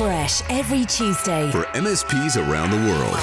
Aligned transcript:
Fresh 0.00 0.40
every 0.48 0.86
Tuesday 0.86 1.50
for 1.50 1.64
MSPs 1.74 2.38
around 2.38 2.70
the 2.70 2.78
world. 2.78 3.14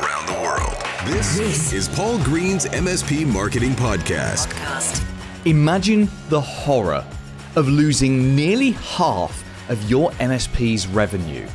Around 0.00 0.26
the 0.28 0.40
world. 0.40 1.12
This, 1.12 1.36
This. 1.36 1.72
is 1.72 1.88
Paul 1.88 2.22
Green's 2.22 2.66
MSP 2.66 3.26
Marketing 3.26 3.72
Podcast. 3.72 4.46
podcast. 4.46 5.04
Imagine 5.44 6.08
the 6.28 6.40
horror 6.40 7.04
of 7.56 7.66
losing 7.68 8.36
nearly 8.36 8.70
half 8.70 9.42
of 9.68 9.90
your 9.90 10.12
MSP's 10.20 10.86
revenue. 10.86 11.48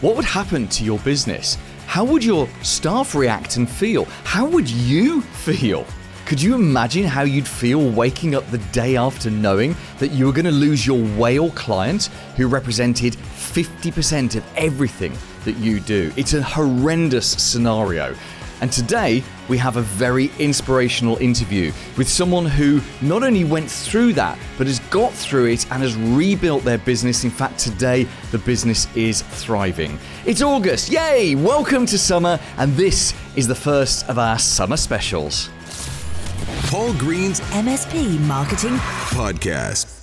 What 0.00 0.16
would 0.16 0.24
happen 0.24 0.66
to 0.68 0.82
your 0.82 0.98
business? 1.00 1.58
How 1.86 2.02
would 2.02 2.24
your 2.24 2.48
staff 2.62 3.14
react 3.14 3.58
and 3.58 3.68
feel? 3.68 4.06
How 4.24 4.46
would 4.46 4.70
you 4.70 5.20
feel? 5.20 5.84
Could 6.24 6.42
you 6.42 6.54
imagine 6.56 7.04
how 7.04 7.22
you'd 7.22 7.46
feel 7.46 7.88
waking 7.90 8.34
up 8.34 8.50
the 8.50 8.58
day 8.72 8.96
after 8.96 9.30
knowing 9.30 9.76
that 10.00 10.10
you 10.10 10.26
were 10.26 10.32
going 10.32 10.46
to 10.46 10.50
lose 10.50 10.84
your 10.84 11.00
whale 11.16 11.50
client 11.50 12.06
who 12.36 12.48
represented 12.48 13.14
50% 13.56 14.36
of 14.36 14.44
everything 14.54 15.16
that 15.46 15.56
you 15.56 15.80
do? 15.80 16.12
It's 16.14 16.34
a 16.34 16.42
horrendous 16.42 17.26
scenario. 17.42 18.14
And 18.60 18.70
today, 18.70 19.22
we 19.48 19.56
have 19.56 19.78
a 19.78 19.80
very 19.80 20.30
inspirational 20.38 21.16
interview 21.16 21.72
with 21.96 22.06
someone 22.06 22.44
who 22.44 22.82
not 23.00 23.22
only 23.22 23.44
went 23.44 23.70
through 23.70 24.12
that, 24.12 24.38
but 24.58 24.66
has 24.66 24.80
got 24.90 25.10
through 25.10 25.46
it 25.46 25.70
and 25.72 25.82
has 25.82 25.96
rebuilt 25.96 26.64
their 26.64 26.76
business. 26.76 27.24
In 27.24 27.30
fact, 27.30 27.58
today, 27.58 28.06
the 28.30 28.38
business 28.38 28.94
is 28.94 29.22
thriving. 29.22 29.98
It's 30.26 30.42
August, 30.42 30.90
yay! 30.90 31.34
Welcome 31.34 31.86
to 31.86 31.96
summer, 31.98 32.38
and 32.58 32.74
this 32.74 33.14
is 33.36 33.48
the 33.48 33.54
first 33.54 34.06
of 34.10 34.18
our 34.18 34.38
summer 34.38 34.76
specials. 34.76 35.48
Paul 36.64 36.92
Green's 36.94 37.40
MSP 37.40 38.20
Marketing 38.26 38.76
Podcast. 39.14 39.95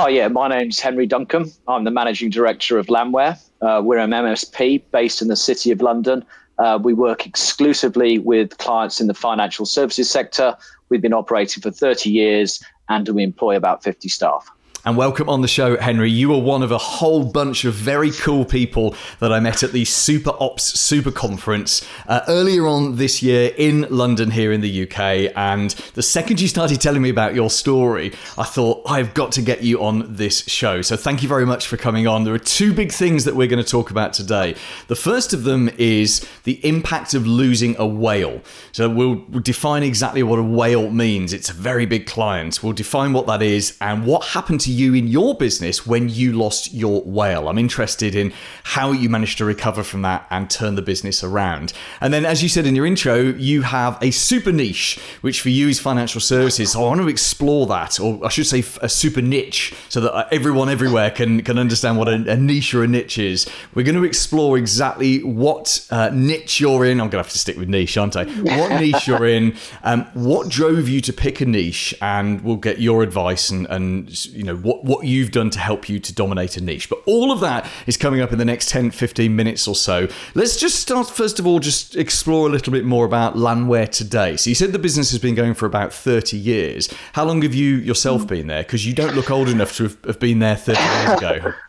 Hi, 0.00 0.10
yeah, 0.10 0.28
my 0.28 0.46
name's 0.46 0.78
Henry 0.78 1.08
Duncombe. 1.08 1.50
I'm 1.66 1.82
the 1.82 1.90
managing 1.90 2.30
director 2.30 2.78
of 2.78 2.86
Lanware. 2.86 3.36
Uh, 3.60 3.82
we're 3.84 3.98
an 3.98 4.10
MSP 4.10 4.80
based 4.92 5.20
in 5.20 5.26
the 5.26 5.34
City 5.34 5.72
of 5.72 5.82
London. 5.82 6.24
Uh, 6.56 6.78
we 6.80 6.94
work 6.94 7.26
exclusively 7.26 8.20
with 8.20 8.56
clients 8.58 9.00
in 9.00 9.08
the 9.08 9.14
financial 9.14 9.66
services 9.66 10.08
sector. 10.08 10.56
We've 10.88 11.02
been 11.02 11.12
operating 11.12 11.64
for 11.64 11.72
30 11.72 12.10
years 12.10 12.62
and 12.88 13.08
we 13.08 13.24
employ 13.24 13.56
about 13.56 13.82
50 13.82 14.08
staff. 14.08 14.48
And 14.84 14.96
welcome 14.96 15.28
on 15.28 15.42
the 15.42 15.48
show, 15.48 15.76
Henry. 15.76 16.08
You 16.08 16.32
are 16.32 16.40
one 16.40 16.62
of 16.62 16.70
a 16.70 16.78
whole 16.78 17.24
bunch 17.24 17.64
of 17.64 17.74
very 17.74 18.12
cool 18.12 18.44
people 18.44 18.94
that 19.18 19.32
I 19.32 19.40
met 19.40 19.64
at 19.64 19.72
the 19.72 19.84
Super 19.84 20.30
Ops 20.38 20.62
Super 20.78 21.10
Conference 21.10 21.84
uh, 22.06 22.20
earlier 22.28 22.64
on 22.64 22.94
this 22.94 23.20
year 23.20 23.52
in 23.58 23.86
London, 23.90 24.30
here 24.30 24.52
in 24.52 24.60
the 24.60 24.84
UK. 24.84 25.32
And 25.36 25.70
the 25.94 26.02
second 26.02 26.40
you 26.40 26.46
started 26.46 26.80
telling 26.80 27.02
me 27.02 27.10
about 27.10 27.34
your 27.34 27.50
story, 27.50 28.12
I 28.38 28.44
thought, 28.44 28.82
I've 28.88 29.14
got 29.14 29.32
to 29.32 29.42
get 29.42 29.64
you 29.64 29.82
on 29.82 30.14
this 30.14 30.44
show. 30.46 30.80
So 30.80 30.96
thank 30.96 31.24
you 31.24 31.28
very 31.28 31.44
much 31.44 31.66
for 31.66 31.76
coming 31.76 32.06
on. 32.06 32.22
There 32.22 32.34
are 32.34 32.38
two 32.38 32.72
big 32.72 32.92
things 32.92 33.24
that 33.24 33.34
we're 33.34 33.48
going 33.48 33.62
to 33.62 33.68
talk 33.68 33.90
about 33.90 34.12
today. 34.12 34.54
The 34.86 34.96
first 34.96 35.32
of 35.32 35.42
them 35.42 35.70
is 35.76 36.24
the 36.44 36.64
impact 36.64 37.14
of 37.14 37.26
losing 37.26 37.74
a 37.80 37.86
whale. 37.86 38.42
So 38.70 38.88
we'll 38.88 39.16
define 39.42 39.82
exactly 39.82 40.22
what 40.22 40.38
a 40.38 40.44
whale 40.44 40.88
means. 40.88 41.32
It's 41.32 41.50
a 41.50 41.54
very 41.54 41.84
big 41.84 42.06
client. 42.06 42.62
We'll 42.62 42.72
define 42.74 43.12
what 43.12 43.26
that 43.26 43.42
is 43.42 43.76
and 43.80 44.06
what 44.06 44.24
happened 44.24 44.60
to 44.60 44.67
you 44.72 44.94
in 44.94 45.08
your 45.08 45.34
business 45.34 45.86
when 45.86 46.08
you 46.08 46.32
lost 46.32 46.72
your 46.72 47.02
whale. 47.02 47.48
I'm 47.48 47.58
interested 47.58 48.14
in 48.14 48.32
how 48.64 48.92
you 48.92 49.08
managed 49.08 49.38
to 49.38 49.44
recover 49.44 49.82
from 49.82 50.02
that 50.02 50.26
and 50.30 50.50
turn 50.50 50.74
the 50.74 50.82
business 50.82 51.22
around. 51.24 51.72
And 52.00 52.12
then, 52.12 52.24
as 52.24 52.42
you 52.42 52.48
said 52.48 52.66
in 52.66 52.74
your 52.74 52.86
intro, 52.86 53.16
you 53.16 53.62
have 53.62 53.98
a 54.02 54.10
super 54.10 54.52
niche, 54.52 54.98
which 55.20 55.40
for 55.40 55.48
you 55.48 55.68
is 55.68 55.80
financial 55.80 56.20
services. 56.20 56.72
So 56.72 56.84
I 56.84 56.88
want 56.88 57.00
to 57.00 57.08
explore 57.08 57.66
that, 57.66 57.98
or 58.00 58.24
I 58.24 58.28
should 58.28 58.46
say, 58.46 58.64
a 58.82 58.88
super 58.88 59.22
niche, 59.22 59.74
so 59.88 60.00
that 60.00 60.14
uh, 60.14 60.28
everyone 60.30 60.68
everywhere 60.68 61.10
can 61.10 61.42
can 61.42 61.58
understand 61.58 61.98
what 61.98 62.08
a, 62.08 62.32
a 62.32 62.36
niche 62.36 62.74
or 62.74 62.84
a 62.84 62.88
niche 62.88 63.18
is. 63.18 63.48
We're 63.74 63.84
going 63.84 63.94
to 63.96 64.04
explore 64.04 64.58
exactly 64.58 65.22
what 65.22 65.86
uh, 65.90 66.10
niche 66.12 66.60
you're 66.60 66.84
in. 66.84 67.00
I'm 67.00 67.08
going 67.08 67.22
to 67.22 67.28
have 67.28 67.30
to 67.30 67.38
stick 67.38 67.56
with 67.56 67.68
niche, 67.68 67.96
aren't 67.96 68.16
I? 68.16 68.24
What 68.24 68.70
niche 68.80 69.06
you're 69.06 69.26
in? 69.26 69.56
Um, 69.82 70.04
what 70.14 70.48
drove 70.48 70.88
you 70.88 71.00
to 71.02 71.12
pick 71.12 71.40
a 71.40 71.46
niche? 71.46 71.94
And 72.00 72.42
we'll 72.42 72.56
get 72.56 72.80
your 72.80 73.02
advice 73.02 73.50
and 73.50 73.66
and 73.66 74.26
you 74.26 74.44
know 74.44 74.54
what 74.62 74.84
what 74.84 75.06
you've 75.06 75.30
done 75.30 75.50
to 75.50 75.58
help 75.58 75.88
you 75.88 75.98
to 75.98 76.14
dominate 76.14 76.56
a 76.56 76.60
niche. 76.60 76.88
But 76.88 77.02
all 77.06 77.32
of 77.32 77.40
that 77.40 77.68
is 77.86 77.96
coming 77.96 78.20
up 78.20 78.32
in 78.32 78.38
the 78.38 78.44
next 78.44 78.68
10, 78.68 78.90
15 78.90 79.34
minutes 79.34 79.66
or 79.68 79.74
so. 79.74 80.08
Let's 80.34 80.58
just 80.58 80.80
start 80.80 81.08
first 81.08 81.38
of 81.38 81.46
all, 81.46 81.58
just 81.58 81.96
explore 81.96 82.46
a 82.48 82.50
little 82.50 82.72
bit 82.72 82.84
more 82.84 83.04
about 83.04 83.34
Lanware 83.34 83.88
today. 83.88 84.36
So 84.36 84.50
you 84.50 84.54
said 84.54 84.72
the 84.72 84.78
business 84.78 85.10
has 85.10 85.20
been 85.20 85.34
going 85.34 85.54
for 85.54 85.66
about 85.66 85.92
30 85.92 86.36
years. 86.36 86.92
How 87.12 87.24
long 87.24 87.42
have 87.42 87.54
you 87.54 87.76
yourself 87.76 88.26
been 88.26 88.46
there? 88.46 88.62
Because 88.62 88.86
you 88.86 88.94
don't 88.94 89.14
look 89.14 89.30
old 89.30 89.48
enough 89.48 89.76
to 89.76 89.84
have, 89.84 90.04
have 90.04 90.20
been 90.20 90.38
there 90.38 90.56
30 90.56 90.80
years 90.80 91.18
ago. 91.18 91.52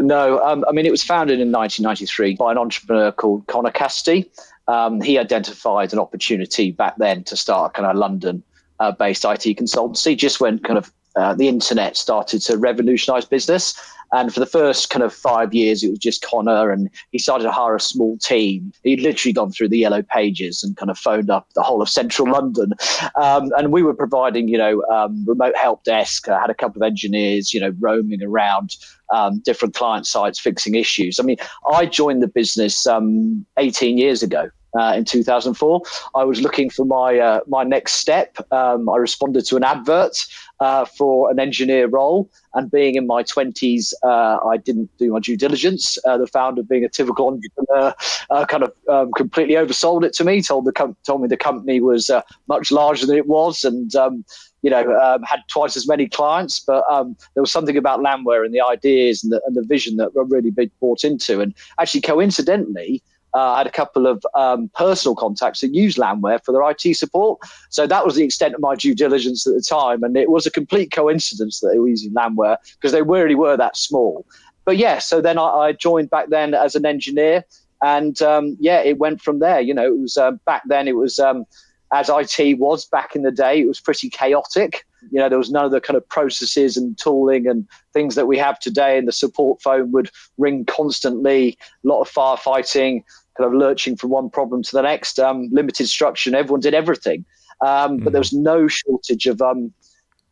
No, 0.00 0.42
um, 0.42 0.64
I 0.68 0.72
mean, 0.72 0.86
it 0.86 0.90
was 0.90 1.02
founded 1.02 1.38
in 1.38 1.52
1993 1.52 2.36
by 2.36 2.52
an 2.52 2.58
entrepreneur 2.58 3.12
called 3.12 3.46
Connor 3.46 3.70
Casti. 3.70 4.28
Um, 4.68 5.00
he 5.00 5.18
identified 5.18 5.92
an 5.92 5.98
opportunity 5.98 6.70
back 6.70 6.96
then 6.96 7.24
to 7.24 7.36
start 7.36 7.72
a 7.72 7.74
kind 7.74 7.86
of 7.86 7.96
London 7.96 8.42
uh, 8.80 8.92
based 8.92 9.24
IT 9.24 9.56
consultancy 9.56 10.16
just 10.16 10.40
when 10.40 10.58
kind 10.58 10.78
of 10.78 10.92
uh, 11.16 11.34
the 11.34 11.48
internet 11.48 11.96
started 11.96 12.40
to 12.42 12.56
revolutionize 12.56 13.24
business. 13.24 13.74
And 14.14 14.32
for 14.32 14.40
the 14.40 14.46
first 14.46 14.90
kind 14.90 15.02
of 15.02 15.12
five 15.12 15.54
years, 15.54 15.82
it 15.82 15.88
was 15.88 15.98
just 15.98 16.22
Connor, 16.22 16.70
and 16.70 16.90
he 17.12 17.18
started 17.18 17.44
to 17.44 17.50
hire 17.50 17.74
a 17.74 17.80
small 17.80 18.18
team. 18.18 18.70
He'd 18.82 19.00
literally 19.00 19.32
gone 19.32 19.50
through 19.50 19.70
the 19.70 19.78
yellow 19.78 20.02
pages 20.02 20.62
and 20.62 20.76
kind 20.76 20.90
of 20.90 20.98
phoned 20.98 21.30
up 21.30 21.48
the 21.54 21.62
whole 21.62 21.80
of 21.80 21.88
central 21.88 22.30
London. 22.30 22.72
Um, 23.14 23.50
and 23.56 23.72
we 23.72 23.82
were 23.82 23.94
providing, 23.94 24.48
you 24.48 24.58
know, 24.58 24.82
um, 24.92 25.24
remote 25.26 25.56
help 25.56 25.84
desk, 25.84 26.28
uh, 26.28 26.38
had 26.38 26.50
a 26.50 26.54
couple 26.54 26.82
of 26.82 26.86
engineers, 26.86 27.54
you 27.54 27.60
know, 27.60 27.74
roaming 27.80 28.22
around 28.22 28.76
um, 29.14 29.40
different 29.46 29.74
client 29.74 30.06
sites 30.06 30.38
fixing 30.38 30.74
issues. 30.74 31.18
I 31.18 31.22
mean, 31.22 31.38
I 31.72 31.86
joined 31.86 32.22
the 32.22 32.28
business 32.28 32.86
um, 32.86 33.46
18 33.56 33.96
years 33.96 34.22
ago. 34.22 34.50
Uh, 34.78 34.94
in 34.96 35.04
2004, 35.04 35.82
I 36.14 36.24
was 36.24 36.40
looking 36.40 36.70
for 36.70 36.84
my 36.86 37.18
uh, 37.18 37.40
my 37.46 37.62
next 37.62 37.92
step. 37.94 38.36
Um, 38.52 38.88
I 38.88 38.96
responded 38.96 39.44
to 39.46 39.56
an 39.56 39.64
advert 39.64 40.16
uh, 40.60 40.84
for 40.84 41.30
an 41.30 41.38
engineer 41.38 41.88
role, 41.88 42.30
and 42.54 42.70
being 42.70 42.94
in 42.94 43.06
my 43.06 43.22
20s, 43.22 43.92
uh, 44.02 44.38
I 44.46 44.56
didn't 44.56 44.90
do 44.98 45.12
my 45.12 45.20
due 45.20 45.36
diligence. 45.36 45.98
Uh, 46.04 46.16
the 46.16 46.26
founder, 46.26 46.62
being 46.62 46.84
a 46.84 46.88
typical 46.88 47.28
entrepreneur, 47.28 47.94
uh, 48.30 48.46
kind 48.46 48.62
of 48.62 48.72
um, 48.88 49.12
completely 49.12 49.56
oversold 49.56 50.04
it 50.04 50.14
to 50.14 50.24
me. 50.24 50.40
told 50.40 50.64
the 50.64 50.72
com- 50.72 50.96
told 51.04 51.20
me 51.20 51.28
the 51.28 51.36
company 51.36 51.80
was 51.80 52.10
much 52.48 52.72
larger 52.72 53.06
than 53.06 53.16
it 53.16 53.26
was, 53.26 53.64
and 53.64 53.94
um, 53.94 54.24
you 54.62 54.70
know, 54.70 54.96
um, 54.98 55.22
had 55.24 55.40
twice 55.48 55.76
as 55.76 55.86
many 55.88 56.08
clients, 56.08 56.60
but 56.60 56.84
um, 56.90 57.16
there 57.34 57.42
was 57.42 57.52
something 57.52 57.76
about 57.76 58.00
Lanware 58.00 58.44
and 58.44 58.54
the 58.54 58.60
ideas 58.60 59.22
and 59.22 59.32
the, 59.32 59.42
and 59.46 59.56
the 59.56 59.62
vision 59.62 59.96
that 59.96 60.14
were 60.14 60.24
really 60.24 60.50
big 60.50 60.70
bought 60.80 61.04
into. 61.04 61.40
And 61.40 61.52
actually, 61.80 62.00
coincidentally, 62.00 63.02
uh, 63.34 63.52
I 63.52 63.58
had 63.58 63.66
a 63.66 63.70
couple 63.70 64.06
of 64.06 64.24
um, 64.34 64.70
personal 64.74 65.14
contacts 65.14 65.60
that 65.60 65.74
used 65.74 65.98
Lanware 65.98 66.42
for 66.44 66.52
their 66.52 66.68
IT 66.70 66.96
support. 66.96 67.40
So 67.70 67.86
that 67.86 68.04
was 68.04 68.14
the 68.14 68.24
extent 68.24 68.54
of 68.54 68.60
my 68.60 68.74
due 68.74 68.94
diligence 68.94 69.46
at 69.46 69.54
the 69.54 69.62
time. 69.62 70.02
And 70.02 70.16
it 70.16 70.30
was 70.30 70.46
a 70.46 70.50
complete 70.50 70.90
coincidence 70.92 71.60
that 71.60 71.68
they 71.68 71.78
were 71.78 71.88
using 71.88 72.12
Lanware 72.12 72.58
because 72.74 72.92
they 72.92 73.02
really 73.02 73.34
were 73.34 73.56
that 73.56 73.76
small. 73.76 74.26
But 74.64 74.76
yeah, 74.76 74.98
so 74.98 75.20
then 75.20 75.38
I, 75.38 75.46
I 75.46 75.72
joined 75.72 76.10
back 76.10 76.28
then 76.28 76.54
as 76.54 76.74
an 76.74 76.84
engineer. 76.84 77.44
And 77.82 78.20
um, 78.22 78.56
yeah, 78.60 78.80
it 78.80 78.98
went 78.98 79.20
from 79.20 79.40
there. 79.40 79.60
You 79.60 79.74
know, 79.74 79.86
it 79.86 79.98
was 79.98 80.16
uh, 80.16 80.32
back 80.44 80.62
then, 80.68 80.86
it 80.86 80.96
was 80.96 81.18
um, 81.18 81.46
as 81.92 82.08
IT 82.08 82.58
was 82.58 82.86
back 82.86 83.14
in 83.14 83.22
the 83.22 83.30
day, 83.30 83.60
it 83.60 83.66
was 83.66 83.80
pretty 83.80 84.08
chaotic. 84.08 84.84
You 85.10 85.20
know, 85.20 85.28
there 85.28 85.38
was 85.38 85.50
none 85.50 85.64
of 85.64 85.72
the 85.72 85.80
kind 85.80 85.96
of 85.96 86.08
processes 86.08 86.76
and 86.76 86.96
tooling 86.96 87.46
and 87.46 87.68
things 87.92 88.14
that 88.14 88.26
we 88.26 88.38
have 88.38 88.58
today. 88.58 88.96
And 88.96 89.06
the 89.06 89.12
support 89.12 89.60
phone 89.60 89.92
would 89.92 90.10
ring 90.38 90.64
constantly, 90.64 91.58
a 91.84 91.88
lot 91.88 92.00
of 92.00 92.10
firefighting, 92.10 93.02
kind 93.36 93.46
of 93.46 93.54
lurching 93.54 93.96
from 93.96 94.10
one 94.10 94.30
problem 94.30 94.62
to 94.62 94.72
the 94.72 94.82
next, 94.82 95.18
um, 95.18 95.48
limited 95.52 95.88
structure, 95.88 96.28
and 96.28 96.36
everyone 96.36 96.60
did 96.60 96.74
everything. 96.74 97.24
Um, 97.60 97.98
mm. 97.98 98.04
But 98.04 98.12
there 98.12 98.20
was 98.20 98.32
no 98.32 98.68
shortage 98.68 99.26
of 99.26 99.40
um, 99.40 99.72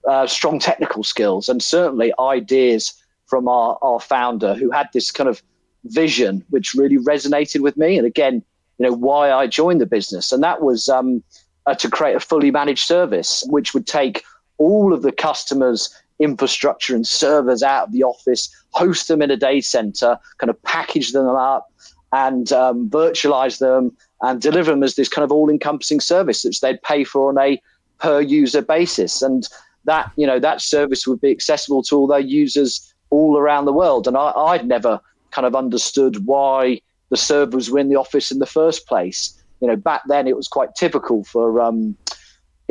uh, 0.08 0.26
strong 0.26 0.58
technical 0.58 1.04
skills 1.04 1.48
and 1.48 1.62
certainly 1.62 2.12
ideas 2.18 2.94
from 3.26 3.48
our, 3.48 3.78
our 3.82 4.00
founder 4.00 4.54
who 4.54 4.70
had 4.70 4.88
this 4.92 5.10
kind 5.10 5.28
of 5.28 5.42
vision 5.84 6.44
which 6.50 6.74
really 6.74 6.98
resonated 6.98 7.60
with 7.60 7.76
me. 7.76 7.96
And 7.96 8.06
again, 8.06 8.42
you 8.78 8.86
know, 8.86 8.92
why 8.92 9.30
I 9.30 9.46
joined 9.46 9.80
the 9.80 9.86
business. 9.86 10.32
And 10.32 10.42
that 10.42 10.62
was 10.62 10.88
um, 10.88 11.22
uh, 11.66 11.74
to 11.76 11.88
create 11.88 12.16
a 12.16 12.20
fully 12.20 12.50
managed 12.50 12.84
service, 12.86 13.44
which 13.48 13.74
would 13.74 13.86
take 13.86 14.24
all 14.58 14.92
of 14.92 15.02
the 15.02 15.12
customers' 15.12 15.94
infrastructure 16.18 16.94
and 16.94 17.06
servers 17.06 17.62
out 17.62 17.88
of 17.88 17.92
the 17.92 18.02
office, 18.02 18.54
host 18.70 19.08
them 19.08 19.22
in 19.22 19.30
a 19.30 19.36
data 19.36 19.66
center, 19.66 20.18
kind 20.38 20.50
of 20.50 20.62
package 20.62 21.12
them 21.12 21.28
up, 21.28 21.72
and 22.12 22.52
um, 22.52 22.88
virtualize 22.90 23.58
them 23.58 23.96
and 24.22 24.40
deliver 24.40 24.70
them 24.70 24.82
as 24.82 24.96
this 24.96 25.08
kind 25.08 25.24
of 25.24 25.32
all-encompassing 25.32 26.00
service 26.00 26.44
which 26.44 26.60
they'd 26.60 26.82
pay 26.82 27.04
for 27.04 27.28
on 27.28 27.38
a 27.38 27.60
per 27.98 28.20
user 28.20 28.62
basis. 28.62 29.22
And 29.22 29.48
that 29.84 30.12
you 30.16 30.26
know 30.26 30.38
that 30.38 30.60
service 30.60 31.06
would 31.06 31.20
be 31.20 31.30
accessible 31.30 31.82
to 31.84 31.96
all 31.96 32.06
their 32.06 32.20
users 32.20 32.92
all 33.10 33.36
around 33.36 33.64
the 33.64 33.72
world. 33.72 34.06
And 34.06 34.16
I, 34.16 34.30
i'd 34.30 34.66
never 34.66 35.00
kind 35.30 35.46
of 35.46 35.54
understood 35.54 36.26
why 36.26 36.80
the 37.08 37.16
servers 37.16 37.70
were 37.70 37.78
in 37.78 37.88
the 37.88 37.96
office 37.96 38.30
in 38.30 38.38
the 38.38 38.46
first 38.46 38.86
place. 38.86 39.36
You 39.60 39.68
know 39.68 39.76
back 39.76 40.02
then 40.08 40.26
it 40.26 40.36
was 40.36 40.48
quite 40.48 40.74
typical 40.74 41.24
for 41.24 41.60
um, 41.60 41.96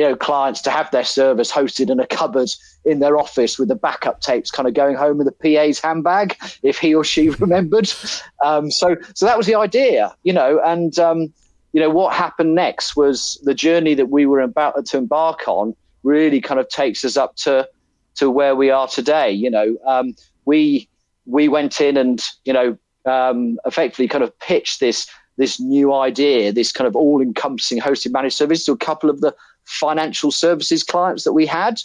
you 0.00 0.08
know 0.08 0.16
clients 0.16 0.62
to 0.62 0.70
have 0.70 0.90
their 0.92 1.04
service 1.04 1.52
hosted 1.52 1.90
in 1.90 2.00
a 2.00 2.06
cupboard 2.06 2.48
in 2.86 3.00
their 3.00 3.18
office 3.18 3.58
with 3.58 3.68
the 3.68 3.74
backup 3.74 4.22
tapes 4.22 4.50
kind 4.50 4.66
of 4.66 4.72
going 4.72 4.96
home 4.96 5.18
with 5.18 5.26
the 5.26 5.32
PA's 5.42 5.78
handbag 5.78 6.38
if 6.62 6.78
he 6.78 6.94
or 6.94 7.04
she 7.04 7.28
remembered. 7.44 7.92
Um, 8.42 8.70
so 8.70 8.96
so 9.14 9.26
that 9.26 9.36
was 9.36 9.46
the 9.46 9.56
idea, 9.56 10.16
you 10.22 10.32
know, 10.32 10.58
and 10.64 10.98
um, 10.98 11.30
you 11.74 11.82
know 11.82 11.90
what 11.90 12.14
happened 12.14 12.54
next 12.54 12.96
was 12.96 13.38
the 13.42 13.52
journey 13.52 13.92
that 13.92 14.08
we 14.08 14.24
were 14.24 14.40
about 14.40 14.86
to 14.86 14.96
embark 14.96 15.46
on 15.46 15.76
really 16.02 16.40
kind 16.40 16.58
of 16.58 16.66
takes 16.70 17.04
us 17.04 17.18
up 17.18 17.36
to 17.36 17.68
to 18.14 18.30
where 18.30 18.56
we 18.56 18.70
are 18.70 18.88
today. 18.88 19.30
You 19.30 19.50
know, 19.50 19.76
um, 19.86 20.16
we 20.46 20.88
we 21.26 21.46
went 21.48 21.78
in 21.78 21.98
and 21.98 22.22
you 22.46 22.54
know 22.54 22.78
um, 23.04 23.58
effectively 23.66 24.08
kind 24.08 24.24
of 24.24 24.38
pitched 24.38 24.80
this 24.80 25.06
this 25.36 25.60
new 25.60 25.92
idea, 25.94 26.52
this 26.52 26.70
kind 26.70 26.86
of 26.86 26.94
all-encompassing 26.94 27.80
hosted 27.80 28.12
managed 28.12 28.36
service 28.36 28.64
to 28.64 28.72
a 28.72 28.76
couple 28.76 29.08
of 29.08 29.20
the 29.20 29.34
financial 29.70 30.30
services 30.30 30.82
clients 30.82 31.24
that 31.24 31.32
we 31.32 31.46
had, 31.46 31.80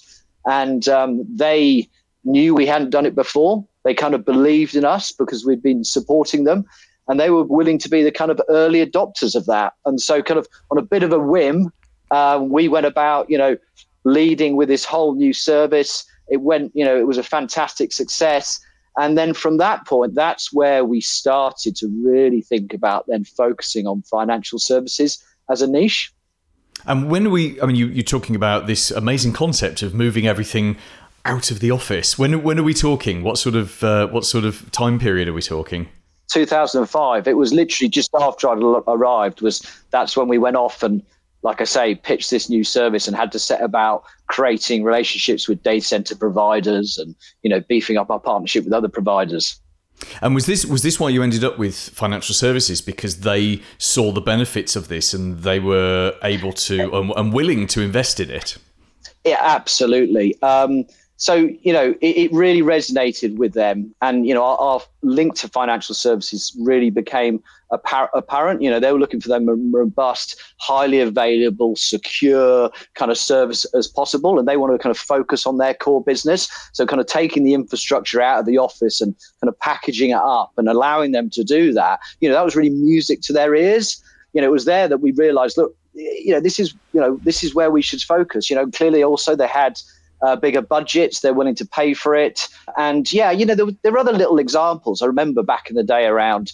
and 0.46 0.88
um, 0.90 1.24
they 1.30 1.88
knew 2.24 2.56
we 2.56 2.66
hadn't 2.66 2.90
done 2.90 3.06
it 3.06 3.16
before. 3.16 3.66
They 3.84 3.94
kind 3.94 4.16
of 4.16 4.26
believed 4.26 4.76
in 4.76 4.84
us 4.84 5.12
because 5.12 5.46
we'd 5.46 5.62
been 5.62 5.84
supporting 5.84 6.44
them, 6.44 6.66
and 7.08 7.20
they 7.20 7.30
were 7.30 7.44
willing 7.44 7.78
to 7.80 7.90
be 7.90 8.04
the 8.04 8.12
kind 8.12 8.32
of 8.32 8.42
early 8.50 8.86
adopters 8.86 9.36
of 9.36 9.46
that. 9.46 9.74
And 9.86 10.02
so, 10.02 10.22
kind 10.22 10.40
of 10.40 10.48
on 10.72 10.78
a 10.78 10.82
bit 10.82 11.04
of 11.04 11.14
a 11.14 11.20
whim, 11.20 11.72
uh, 12.12 12.40
we 12.42 12.68
went 12.68 12.86
about, 12.86 13.30
you 13.30 13.38
know, 13.38 13.58
leading 14.04 14.56
with 14.56 14.68
this 14.68 14.86
whole 14.86 15.16
new 15.16 15.34
service. 15.34 16.06
It 16.28 16.42
went, 16.42 16.72
you 16.76 16.84
know, 16.84 16.98
it 16.98 17.08
was 17.08 17.20
a 17.20 17.24
fantastic 17.24 17.94
success. 17.94 18.60
And 18.98 19.18
then 19.18 19.34
from 19.34 19.58
that 19.58 19.86
point, 19.86 20.16
that's 20.16 20.54
where 20.54 20.86
we 20.86 21.02
started 21.02 21.76
to 21.78 21.88
really 22.04 22.42
think 22.42 22.74
about 22.74 23.06
then 23.08 23.26
focusing 23.26 23.88
on 23.88 24.04
financial 24.04 24.58
services 24.58 25.24
as 25.50 25.62
a 25.62 25.68
niche. 25.68 26.14
And 26.88 27.10
when 27.10 27.32
we, 27.32 27.60
I 27.62 27.66
mean, 27.66 27.76
you, 27.76 27.88
you're 27.88 28.04
talking 28.04 28.36
about 28.36 28.68
this 28.68 28.92
amazing 28.92 29.34
concept 29.34 29.82
of 29.82 29.94
moving 29.94 30.28
everything 30.28 30.78
out 31.26 31.50
of 31.52 31.60
the 31.60 31.72
office. 31.72 32.18
When 32.18 32.44
when 32.44 32.60
are 32.60 32.64
we 32.64 32.74
talking? 32.74 33.24
What 33.24 33.38
sort 33.38 33.56
of 33.56 33.84
uh, 33.84 34.08
what 34.08 34.26
sort 34.26 34.46
of 34.46 34.72
time 34.72 35.00
period 35.00 35.28
are 35.28 35.34
we 35.34 35.42
talking? 35.42 35.88
2005. 36.32 37.28
It 37.28 37.38
was 37.38 37.54
literally 37.54 37.90
just 37.90 38.12
after 38.20 38.50
I 38.50 38.54
arrived. 38.88 39.42
Was 39.42 39.62
that's 39.92 40.16
when 40.16 40.28
we 40.28 40.38
went 40.38 40.56
off 40.56 40.84
and 40.84 41.04
like 41.46 41.62
I 41.62 41.66
say, 41.66 41.94
pitched 41.94 42.32
this 42.32 42.50
new 42.50 42.64
service 42.64 43.08
and 43.08 43.16
had 43.16 43.32
to 43.34 43.38
set 43.38 43.62
about 43.62 44.04
creating 44.28 44.84
relationships 44.84 45.48
with 45.48 45.62
data 45.62 45.86
center 45.86 46.16
providers 46.16 46.98
and 46.98 47.16
you 47.44 47.50
know 47.52 47.62
beefing 47.62 47.98
up 47.98 48.10
our 48.10 48.20
partnership 48.20 48.64
with 48.64 48.74
other 48.74 48.90
providers. 48.90 49.60
And 50.22 50.36
was 50.36 50.46
this 50.46 50.66
was 50.66 50.84
this 50.84 51.00
why 51.00 51.10
you 51.10 51.24
ended 51.24 51.44
up 51.44 51.58
with 51.58 51.76
financial 51.76 52.36
services 52.36 52.82
because 52.82 53.22
they 53.22 53.62
saw 53.78 54.12
the 54.12 54.22
benefits 54.22 54.76
of 54.76 54.88
this 54.88 55.14
and 55.14 55.40
they 55.40 55.60
were 55.60 56.14
able 56.24 56.54
to 56.54 57.14
and, 57.16 57.34
willing 57.34 57.68
to 57.68 57.82
invest 57.82 58.20
in 58.20 58.30
it? 58.30 58.58
Yeah, 59.24 59.40
absolutely. 59.42 60.40
Um, 60.42 60.86
so 61.18 61.50
you 61.62 61.72
know 61.72 61.96
it, 62.02 62.18
it, 62.18 62.34
really 62.34 62.62
resonated 62.62 63.38
with 63.38 63.54
them. 63.54 63.94
And 64.02 64.28
you 64.28 64.34
know 64.34 64.44
our, 64.44 64.58
our 64.58 64.82
link 65.02 65.36
to 65.36 65.48
financial 65.48 65.96
services 65.96 66.56
really 66.60 66.90
became 66.90 67.42
apparent. 67.72 68.62
You 68.62 68.70
know 68.70 68.80
they 68.80 68.92
were 68.92 69.00
looking 69.00 69.22
for 69.22 69.30
them 69.30 69.72
robust 69.74 70.42
highly 70.58 71.00
available 71.00 71.76
secure 71.76 72.70
kind 72.96 73.12
of 73.12 73.18
service 73.18 73.66
as 73.74 73.88
possible. 73.88 74.40
And 74.40 74.48
they 74.48 74.58
want 74.58 74.74
to 74.74 74.78
kind 74.78 74.92
of 74.92 74.98
focus 74.98 75.46
on 75.46 75.58
their 75.58 75.74
core 75.74 76.04
business. 76.04 76.50
So 76.74 76.86
kind 76.86 77.00
of 77.00 77.08
taking 77.08 77.44
the 77.44 77.54
infrastructure 77.54 78.22
out 78.22 78.40
of 78.40 78.46
the 78.46 78.58
office 78.58 79.02
and 79.02 79.16
kind 79.42 79.50
of 79.50 79.60
packaging 79.60 80.10
it 80.10 80.22
up 80.22 80.52
and 80.58 80.68
allowing 80.68 81.12
them 81.12 81.30
to 81.32 81.44
do 81.44 81.74
that 81.74 82.00
you 82.20 82.30
know 82.30 82.36
that 82.36 82.46
was 82.46 82.56
really 82.56 82.70
music 82.70 83.22
to 83.22 83.34
their 83.34 83.56
ears. 83.56 84.02
You 84.34 84.42
know 84.42 84.48
it 84.48 84.52
was 84.52 84.66
there 84.66 84.88
that 84.88 84.98
we 84.98 85.12
realized 85.12 85.58
look 85.58 85.76
you 85.94 86.32
know 86.32 86.40
this 86.40 86.60
is 86.60 86.74
you 86.94 87.00
know 87.00 87.20
this 87.24 87.44
is 87.44 87.56
where 87.56 87.72
we 87.72 87.82
should 87.82 88.02
focus. 88.02 88.50
You 88.50 88.56
know 88.56 88.68
clearly 88.68 89.04
also 89.04 89.36
they 89.36 89.48
had 89.48 89.80
uh, 90.26 90.36
bigger 90.36 90.62
budgets. 90.62 91.20
They're 91.20 91.34
willing 91.34 91.56
to 91.56 91.66
pay 91.66 91.94
for 91.94 92.16
it. 92.16 92.48
And 92.78 93.12
yeah, 93.12 93.32
you 93.32 93.46
know, 93.46 93.56
there, 93.56 93.68
there 93.84 93.94
are 93.94 94.00
other 94.00 94.14
little 94.14 94.40
examples. 94.40 95.02
I 95.02 95.06
remember 95.06 95.44
back 95.44 95.70
in 95.70 95.76
the 95.76 95.84
day 95.84 96.06
around 96.06 96.52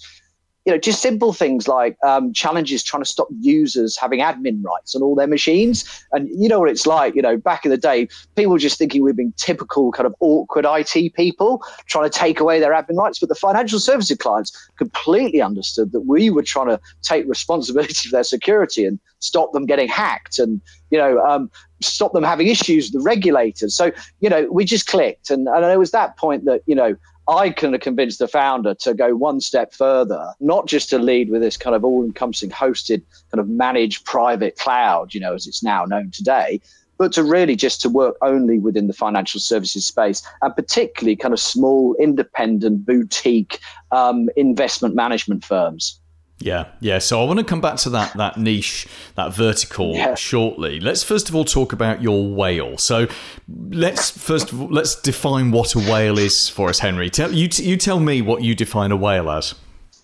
you 0.65 0.71
know, 0.71 0.77
just 0.77 1.01
simple 1.01 1.33
things 1.33 1.68
like 1.68 1.97
um, 2.06 2.33
challenges 2.33 2.83
trying 2.83 3.01
to 3.01 3.09
stop 3.09 3.27
users 3.39 3.97
having 3.97 4.19
admin 4.19 4.63
rights 4.63 4.95
on 4.95 5.01
all 5.01 5.15
their 5.15 5.27
machines. 5.27 6.06
And 6.12 6.29
you 6.29 6.47
know 6.47 6.59
what 6.59 6.69
it's 6.69 6.85
like, 6.85 7.15
you 7.15 7.21
know, 7.21 7.35
back 7.35 7.65
in 7.65 7.71
the 7.71 7.77
day, 7.77 8.07
people 8.35 8.51
were 8.51 8.59
just 8.59 8.77
thinking 8.77 9.03
we've 9.03 9.15
been 9.15 9.33
typical 9.38 9.91
kind 9.91 10.06
of 10.06 10.13
awkward 10.19 10.65
IT 10.67 11.15
people 11.15 11.63
trying 11.88 12.07
to 12.07 12.15
take 12.15 12.39
away 12.39 12.59
their 12.59 12.74
admin 12.74 12.97
rights. 12.97 13.19
But 13.19 13.29
the 13.29 13.35
financial 13.35 13.79
services 13.79 14.17
clients 14.17 14.51
completely 14.77 15.41
understood 15.41 15.94
that 15.94 16.01
we 16.01 16.29
were 16.29 16.44
trying 16.44 16.67
to 16.67 16.79
take 17.01 17.27
responsibility 17.27 17.94
for 18.09 18.12
their 18.12 18.24
security 18.24 18.85
and 18.85 19.00
stop 19.17 19.53
them 19.53 19.65
getting 19.65 19.88
hacked 19.88 20.38
and, 20.38 20.62
you 20.91 20.97
know, 21.00 21.19
um, 21.25 21.50
stop 21.83 22.13
them 22.13 22.24
having 22.24 22.48
issues 22.48 22.92
with 22.92 23.01
the 23.01 23.06
regulators. 23.06 23.75
So, 23.75 23.92
you 24.19 24.30
know, 24.30 24.48
we 24.51 24.66
just 24.66 24.88
clicked. 24.88 25.30
And, 25.30 25.48
and 25.48 25.66
it 25.66 25.80
was 25.80 25.92
that 25.92 26.18
point 26.18 26.45
that, 26.45 26.62
you 26.66 26.75
know, 26.75 26.95
I 27.28 27.51
kind 27.51 27.75
of 27.75 27.81
convinced 27.81 28.19
the 28.19 28.28
founder 28.28 28.74
to 28.75 28.94
go 28.94 29.16
one 29.16 29.39
step 29.39 29.74
further, 29.74 30.33
not 30.39 30.68
just 30.68 30.89
to 30.89 31.00
lead 31.00 31.30
with 31.30 31.42
this 31.42 31.56
kind 31.56 31.75
of 31.75 31.86
all 31.86 32.04
encompassing 32.04 32.50
hosted, 32.50 33.04
kind 33.31 33.39
of 33.39 33.48
managed 33.48 34.06
private 34.06 34.57
cloud, 34.57 35.13
you 35.13 35.19
know, 35.19 35.33
as 35.36 35.48
it's 35.48 35.63
now 35.63 35.86
known 35.86 36.12
today, 36.12 36.60
but 36.98 37.13
to 37.13 37.24
really 37.24 37.56
just 37.56 37.80
to 37.81 37.89
work 37.89 38.18
only 38.22 38.60
within 38.60 38.88
the 38.88 38.94
financial 38.94 39.39
services 39.39 39.86
space 39.86 40.24
and 40.42 40.56
particularly 40.56 41.16
kind 41.16 41.34
of 41.34 41.39
small, 41.39 41.95
independent, 42.00 42.86
boutique 42.86 43.60
um, 43.92 44.30
investment 44.36 44.94
management 44.94 45.45
first. 45.45 46.00
Yeah, 46.41 46.65
yeah. 46.79 46.99
So 46.99 47.21
I 47.21 47.25
want 47.25 47.39
to 47.39 47.45
come 47.45 47.61
back 47.61 47.77
to 47.77 47.89
that 47.91 48.13
that 48.17 48.38
niche, 48.38 48.88
that 49.15 49.33
vertical 49.33 49.93
yeah. 49.95 50.15
shortly. 50.15 50.79
Let's 50.79 51.03
first 51.03 51.29
of 51.29 51.35
all 51.35 51.45
talk 51.45 51.71
about 51.73 52.01
your 52.01 52.27
whale. 52.27 52.77
So 52.77 53.07
let's 53.47 54.11
first 54.11 54.51
of 54.51 54.61
all, 54.61 54.67
let's 54.69 54.95
define 54.95 55.51
what 55.51 55.75
a 55.75 55.79
whale 55.79 56.17
is 56.17 56.49
for 56.49 56.69
us, 56.69 56.79
Henry. 56.79 57.09
Tell 57.09 57.31
you 57.31 57.47
you 57.53 57.77
tell 57.77 57.99
me 57.99 58.21
what 58.21 58.41
you 58.41 58.55
define 58.55 58.91
a 58.91 58.97
whale 58.97 59.29
as. 59.29 59.55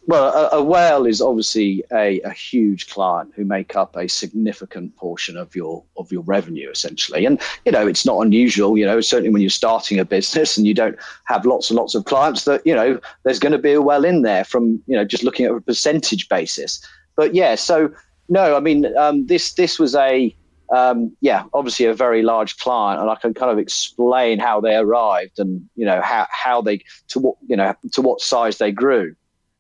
Well, 0.08 0.34
a, 0.34 0.60
a, 0.60 0.64
whale 0.64 1.06
is 1.06 1.22
obviously 1.22 1.84
a, 1.92 2.22
a 2.22 2.32
huge 2.32 2.90
client 2.90 3.34
who 3.36 3.44
make 3.44 3.76
up 3.76 3.98
a 3.98 4.08
significant 4.08 4.96
portion 4.96 5.36
of 5.36 5.54
your 5.54 5.84
of 5.98 6.10
your 6.14 6.22
revenue, 6.22 6.70
essentially. 6.72 7.26
And 7.26 7.42
you 7.66 7.74
know, 7.74 7.86
it's 7.86 8.06
not 8.06 8.22
unusual. 8.22 8.78
You 8.78 8.86
know, 8.86 9.02
certainly 9.02 9.32
when 9.32 9.42
you're 9.42 9.50
starting 9.50 10.00
a 10.00 10.06
business 10.06 10.56
and 10.56 10.66
you 10.66 10.74
don't 10.74 10.98
have 11.26 11.46
lots 11.46 11.70
and 11.70 11.78
lots 11.78 11.94
of 11.94 12.06
clients, 12.06 12.46
that 12.46 12.66
you 12.66 12.74
know, 12.74 12.98
there's 13.24 13.38
going 13.38 13.52
to 13.52 13.58
be 13.58 13.74
a 13.74 13.82
whale 13.82 14.06
in 14.06 14.22
there 14.22 14.46
from 14.46 14.82
you 14.88 14.96
know 14.96 15.04
just 15.04 15.24
looking 15.24 15.46
at 15.46 15.52
a 15.52 15.60
percentage 15.60 16.30
basis. 16.30 16.80
But 17.18 17.36
yeah, 17.36 17.56
so 17.56 17.92
no, 18.30 18.56
I 18.56 18.62
mean, 18.62 18.96
um, 18.98 19.26
this 19.26 19.56
this 19.56 19.78
was 19.78 19.94
a 19.94 20.34
um, 20.74 21.16
yeah, 21.20 21.44
obviously 21.54 21.86
a 21.86 21.94
very 21.94 22.24
large 22.24 22.58
client, 22.60 23.02
and 23.02 23.10
I 23.10 23.16
can 23.16 23.34
kind 23.34 23.52
of 23.52 23.60
explain 23.60 24.40
how 24.40 24.62
they 24.62 24.78
arrived 24.78 25.38
and 25.38 25.68
you 25.76 25.86
know 25.86 26.00
how 26.02 26.28
how 26.30 26.62
they 26.62 26.82
to 27.10 27.20
what 27.20 27.36
you 27.46 27.58
know 27.58 27.76
to 27.92 28.02
what 28.02 28.22
size 28.22 28.58
they 28.58 28.72
grew. 28.72 29.14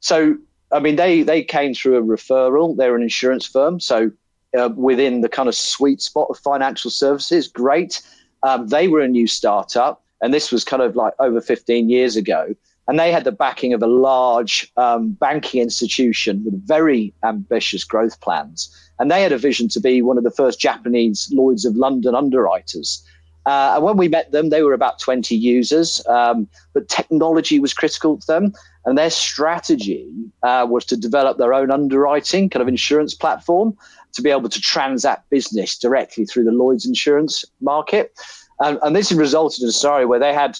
So, 0.07 0.37
I 0.71 0.79
mean, 0.79 0.95
they 0.95 1.21
they 1.21 1.43
came 1.43 1.73
through 1.73 1.97
a 1.97 2.01
referral. 2.01 2.77
They're 2.77 2.95
an 2.95 3.01
insurance 3.01 3.45
firm, 3.45 3.81
so 3.81 4.09
uh, 4.57 4.69
within 4.73 5.19
the 5.19 5.27
kind 5.27 5.49
of 5.49 5.55
sweet 5.55 6.01
spot 6.01 6.27
of 6.29 6.39
financial 6.39 6.89
services, 6.89 7.49
great. 7.49 8.01
Um, 8.43 8.69
they 8.69 8.87
were 8.87 9.01
a 9.01 9.07
new 9.09 9.27
startup, 9.27 10.01
and 10.21 10.33
this 10.33 10.49
was 10.49 10.63
kind 10.63 10.81
of 10.81 10.95
like 10.95 11.13
over 11.19 11.41
15 11.41 11.89
years 11.89 12.15
ago. 12.15 12.55
And 12.87 12.97
they 12.97 13.11
had 13.11 13.25
the 13.25 13.33
backing 13.33 13.73
of 13.73 13.83
a 13.83 13.87
large 13.87 14.71
um, 14.77 15.09
banking 15.09 15.61
institution 15.61 16.41
with 16.45 16.65
very 16.65 17.13
ambitious 17.25 17.83
growth 17.83 18.21
plans. 18.21 18.73
And 18.99 19.11
they 19.11 19.21
had 19.21 19.33
a 19.33 19.37
vision 19.37 19.67
to 19.69 19.81
be 19.81 20.01
one 20.01 20.17
of 20.17 20.23
the 20.23 20.31
first 20.31 20.57
Japanese 20.57 21.29
Lloyd's 21.33 21.65
of 21.65 21.75
London 21.75 22.15
underwriters. 22.15 23.03
Uh, 23.47 23.75
and 23.75 23.83
when 23.83 23.95
we 23.95 24.09
met 24.09 24.29
them, 24.33 24.49
they 24.49 24.61
were 24.61 24.73
about 24.73 24.99
20 24.99 25.33
users, 25.33 26.05
um, 26.07 26.49
but 26.73 26.89
technology 26.89 27.59
was 27.61 27.73
critical 27.73 28.17
to 28.17 28.27
them. 28.27 28.51
And 28.85 28.97
their 28.97 29.09
strategy 29.09 30.11
uh, 30.43 30.67
was 30.69 30.83
to 30.85 30.97
develop 30.97 31.37
their 31.37 31.53
own 31.53 31.71
underwriting 31.71 32.49
kind 32.49 32.61
of 32.61 32.67
insurance 32.67 33.13
platform 33.13 33.77
to 34.13 34.21
be 34.21 34.29
able 34.31 34.49
to 34.49 34.59
transact 34.59 35.29
business 35.29 35.77
directly 35.77 36.25
through 36.25 36.43
the 36.43 36.51
Lloyd's 36.51 36.85
insurance 36.85 37.45
market. 37.61 38.11
And, 38.59 38.79
and 38.81 38.93
this 38.93 39.13
resulted 39.13 39.63
in 39.63 39.69
a 39.69 39.71
scenario 39.71 40.07
where 40.07 40.19
they 40.19 40.33
had 40.33 40.59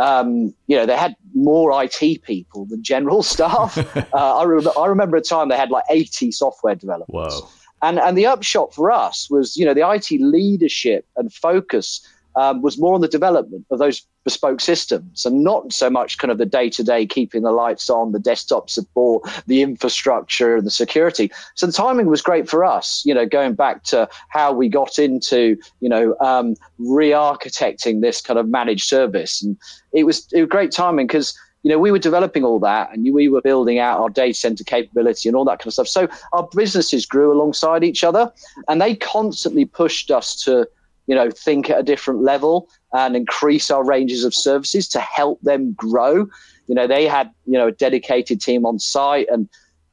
um, 0.00 0.54
you 0.68 0.76
know, 0.76 0.86
they 0.86 0.96
had 0.96 1.16
more 1.34 1.82
IT 1.82 2.22
people 2.22 2.66
than 2.66 2.84
general 2.84 3.22
staff. 3.34 3.76
uh, 4.14 4.38
I, 4.38 4.44
re- 4.44 4.64
I, 4.78 4.86
remember 4.86 5.16
a 5.16 5.20
time 5.20 5.48
they 5.48 5.56
had 5.56 5.72
like 5.72 5.82
80 5.90 6.30
software 6.30 6.76
developers. 6.76 7.08
Whoa. 7.08 7.48
And, 7.82 7.98
and 7.98 8.16
the 8.16 8.26
upshot 8.26 8.72
for 8.72 8.92
us 8.92 9.28
was, 9.28 9.56
you 9.56 9.64
know, 9.64 9.74
the 9.74 9.88
IT 9.90 10.20
leadership 10.20 11.04
and 11.16 11.32
focus 11.32 12.06
um, 12.38 12.62
was 12.62 12.78
more 12.78 12.94
on 12.94 13.00
the 13.00 13.08
development 13.08 13.66
of 13.70 13.80
those 13.80 14.06
bespoke 14.22 14.60
systems 14.60 15.26
and 15.26 15.42
not 15.42 15.72
so 15.72 15.90
much 15.90 16.18
kind 16.18 16.30
of 16.30 16.38
the 16.38 16.46
day 16.46 16.70
to 16.70 16.84
day 16.84 17.04
keeping 17.04 17.42
the 17.42 17.50
lights 17.50 17.90
on, 17.90 18.12
the 18.12 18.20
desktop 18.20 18.70
support, 18.70 19.28
the 19.48 19.60
infrastructure, 19.60 20.56
and 20.56 20.66
the 20.66 20.70
security. 20.70 21.30
So 21.56 21.66
the 21.66 21.72
timing 21.72 22.06
was 22.06 22.22
great 22.22 22.48
for 22.48 22.64
us, 22.64 23.02
you 23.04 23.12
know, 23.12 23.26
going 23.26 23.54
back 23.54 23.82
to 23.84 24.08
how 24.28 24.52
we 24.52 24.68
got 24.68 25.00
into, 25.00 25.56
you 25.80 25.88
know, 25.88 26.14
um, 26.20 26.54
re 26.78 27.10
architecting 27.10 28.02
this 28.02 28.20
kind 28.20 28.38
of 28.38 28.48
managed 28.48 28.86
service. 28.86 29.42
And 29.42 29.56
it 29.92 30.04
was, 30.04 30.28
it 30.32 30.42
was 30.42 30.48
great 30.48 30.70
timing 30.70 31.08
because 31.08 31.36
you 31.64 31.72
know, 31.72 31.78
we 31.80 31.90
were 31.90 31.98
developing 31.98 32.44
all 32.44 32.60
that 32.60 32.92
and 32.92 33.12
we 33.12 33.28
were 33.28 33.42
building 33.42 33.80
out 33.80 33.98
our 33.98 34.08
data 34.08 34.32
center 34.32 34.62
capability 34.62 35.28
and 35.28 35.34
all 35.34 35.44
that 35.44 35.58
kind 35.58 35.66
of 35.66 35.72
stuff. 35.72 35.88
So 35.88 36.08
our 36.32 36.48
businesses 36.54 37.04
grew 37.04 37.32
alongside 37.32 37.82
each 37.82 38.04
other 38.04 38.32
and 38.68 38.80
they 38.80 38.94
constantly 38.94 39.64
pushed 39.64 40.12
us 40.12 40.40
to 40.44 40.68
you 41.08 41.14
know, 41.14 41.30
think 41.30 41.70
at 41.70 41.80
a 41.80 41.82
different 41.82 42.22
level 42.22 42.68
and 42.92 43.16
increase 43.16 43.70
our 43.70 43.84
ranges 43.84 44.24
of 44.24 44.34
services 44.34 44.86
to 44.88 45.00
help 45.00 45.40
them 45.40 45.72
grow. 45.72 46.28
You 46.68 46.74
know, 46.74 46.86
they 46.86 47.08
had, 47.08 47.30
you 47.46 47.54
know, 47.54 47.68
a 47.68 47.72
dedicated 47.72 48.40
team 48.40 48.64
on 48.64 48.78
site 48.78 49.26
and 49.30 49.48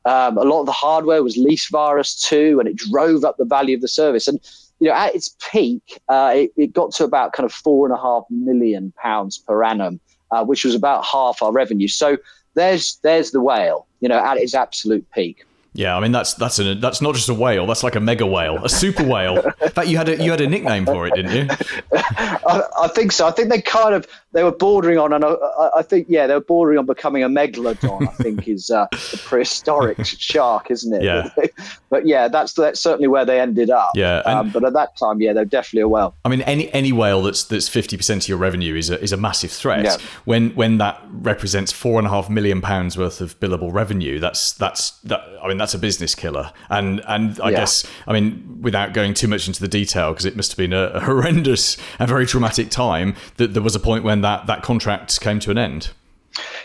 um, 0.05 0.37
a 0.37 0.43
lot 0.43 0.59
of 0.59 0.67
the 0.67 0.71
hardware 0.71 1.23
was 1.23 1.35
leased 1.35 1.71
virus 1.71 2.13
too, 2.13 2.59
and 2.59 2.69
it 2.69 2.75
drove 2.75 3.23
up 3.23 3.37
the 3.37 3.45
value 3.45 3.75
of 3.75 3.81
the 3.81 3.87
service. 3.87 4.27
And, 4.27 4.39
you 4.79 4.87
know, 4.87 4.93
at 4.93 5.15
its 5.15 5.35
peak, 5.51 5.99
uh, 6.09 6.31
it, 6.35 6.51
it, 6.57 6.73
got 6.73 6.91
to 6.93 7.05
about 7.05 7.33
kind 7.33 7.45
of 7.45 7.51
four 7.51 7.87
and 7.87 7.95
a 7.95 7.99
half 7.99 8.23
million 8.29 8.93
pounds 9.01 9.39
per 9.39 9.63
annum, 9.63 9.99
uh, 10.29 10.45
which 10.45 10.63
was 10.63 10.75
about 10.75 11.03
half 11.05 11.41
our 11.41 11.51
revenue. 11.51 11.87
So 11.87 12.17
there's, 12.53 12.99
there's 13.01 13.31
the 13.31 13.41
whale, 13.41 13.87
you 13.99 14.07
know, 14.07 14.19
at 14.19 14.37
its 14.37 14.53
absolute 14.53 15.09
peak. 15.11 15.43
Yeah, 15.75 15.97
I 15.97 15.99
mean 15.99 16.13
that's 16.13 16.33
that's 16.35 16.57
a, 16.59 16.75
that's 16.75 17.01
not 17.01 17.15
just 17.15 17.27
a 17.27 17.33
whale. 17.33 17.67
That's 17.67 17.83
like 17.83 17.95
a 17.95 17.99
mega 17.99 18.25
whale, 18.25 18.63
a 18.63 18.69
super 18.69 19.03
whale. 19.03 19.39
In 19.61 19.69
fact, 19.69 19.89
you 19.89 19.97
had 19.97 20.07
a 20.07 20.23
you 20.23 20.31
had 20.31 20.39
a 20.39 20.47
nickname 20.47 20.85
for 20.85 21.05
it, 21.05 21.13
didn't 21.15 21.35
you? 21.35 21.55
I, 21.93 22.61
I, 22.83 22.87
think 22.87 23.11
so. 23.11 23.27
I 23.27 23.31
think 23.31 23.49
they 23.49 23.61
kind 23.61 23.93
of 23.93 24.07
they 24.31 24.43
were 24.43 24.51
bordering 24.51 24.97
on, 24.97 25.11
and 25.11 25.25
I, 25.25 25.35
I, 25.77 25.81
think 25.81 26.07
yeah, 26.09 26.27
they 26.27 26.33
were 26.33 26.41
bordering 26.41 26.77
on 26.77 26.85
becoming 26.85 27.23
a 27.23 27.29
megalodon. 27.29 28.07
I 28.07 28.11
think 28.11 28.47
is 28.47 28.69
uh, 28.69 28.87
the 28.91 29.21
prehistoric 29.23 30.05
shark, 30.05 30.69
isn't 30.69 30.93
it? 30.93 31.03
Yeah. 31.03 31.29
but 31.89 32.05
yeah, 32.05 32.27
that's 32.27 32.53
that's 32.53 32.79
certainly 32.79 33.07
where 33.07 33.25
they 33.25 33.39
ended 33.39 33.69
up. 33.69 33.91
Yeah. 33.95 34.19
Um, 34.19 34.51
but 34.51 34.63
at 34.63 34.73
that 34.73 34.97
time, 34.97 35.21
yeah, 35.21 35.33
they're 35.33 35.45
definitely 35.45 35.81
a 35.81 35.87
whale. 35.87 36.15
I 36.23 36.29
mean, 36.29 36.41
any 36.41 36.71
any 36.73 36.91
whale 36.91 37.21
that's 37.23 37.43
that's 37.45 37.67
fifty 37.67 37.97
percent 37.97 38.23
of 38.23 38.29
your 38.29 38.37
revenue 38.37 38.75
is 38.75 38.89
a 38.89 39.01
is 39.01 39.11
a 39.11 39.17
massive 39.17 39.51
threat. 39.51 39.83
Yeah. 39.85 39.97
When 40.25 40.51
when 40.51 40.77
that 40.77 41.01
represents 41.09 41.71
four 41.71 41.97
and 41.97 42.07
a 42.07 42.09
half 42.09 42.29
million 42.29 42.61
pounds 42.61 42.97
worth 42.97 43.21
of 43.21 43.39
billable 43.39 43.73
revenue, 43.73 44.19
that's 44.19 44.51
that's 44.53 44.91
that. 45.05 45.21
I 45.41 45.47
mean, 45.47 45.57
that's 45.57 45.64
a 45.73 45.79
business 45.79 46.15
killer. 46.15 46.51
And 46.69 47.01
and 47.07 47.39
I 47.41 47.49
Yeah. 47.49 47.57
guess 47.57 47.85
I 48.07 48.13
mean, 48.13 48.59
without 48.61 48.93
going 48.93 49.13
too 49.13 49.27
much 49.27 49.47
into 49.47 49.61
the 49.61 49.67
detail, 49.67 50.11
because 50.11 50.25
it 50.25 50.35
must 50.35 50.51
have 50.51 50.57
been 50.57 50.73
a, 50.73 50.85
a 50.93 50.99
horrendous 51.01 51.77
and 51.99 52.07
very 52.07 52.25
traumatic 52.25 52.69
time. 52.69 53.15
That 53.37 53.53
there 53.53 53.63
was 53.63 53.75
a 53.75 53.79
point 53.79 54.03
when 54.03 54.21
that 54.21 54.47
that 54.47 54.61
contract 54.63 55.19
came 55.21 55.39
to 55.39 55.51
an 55.51 55.57
end. 55.57 55.89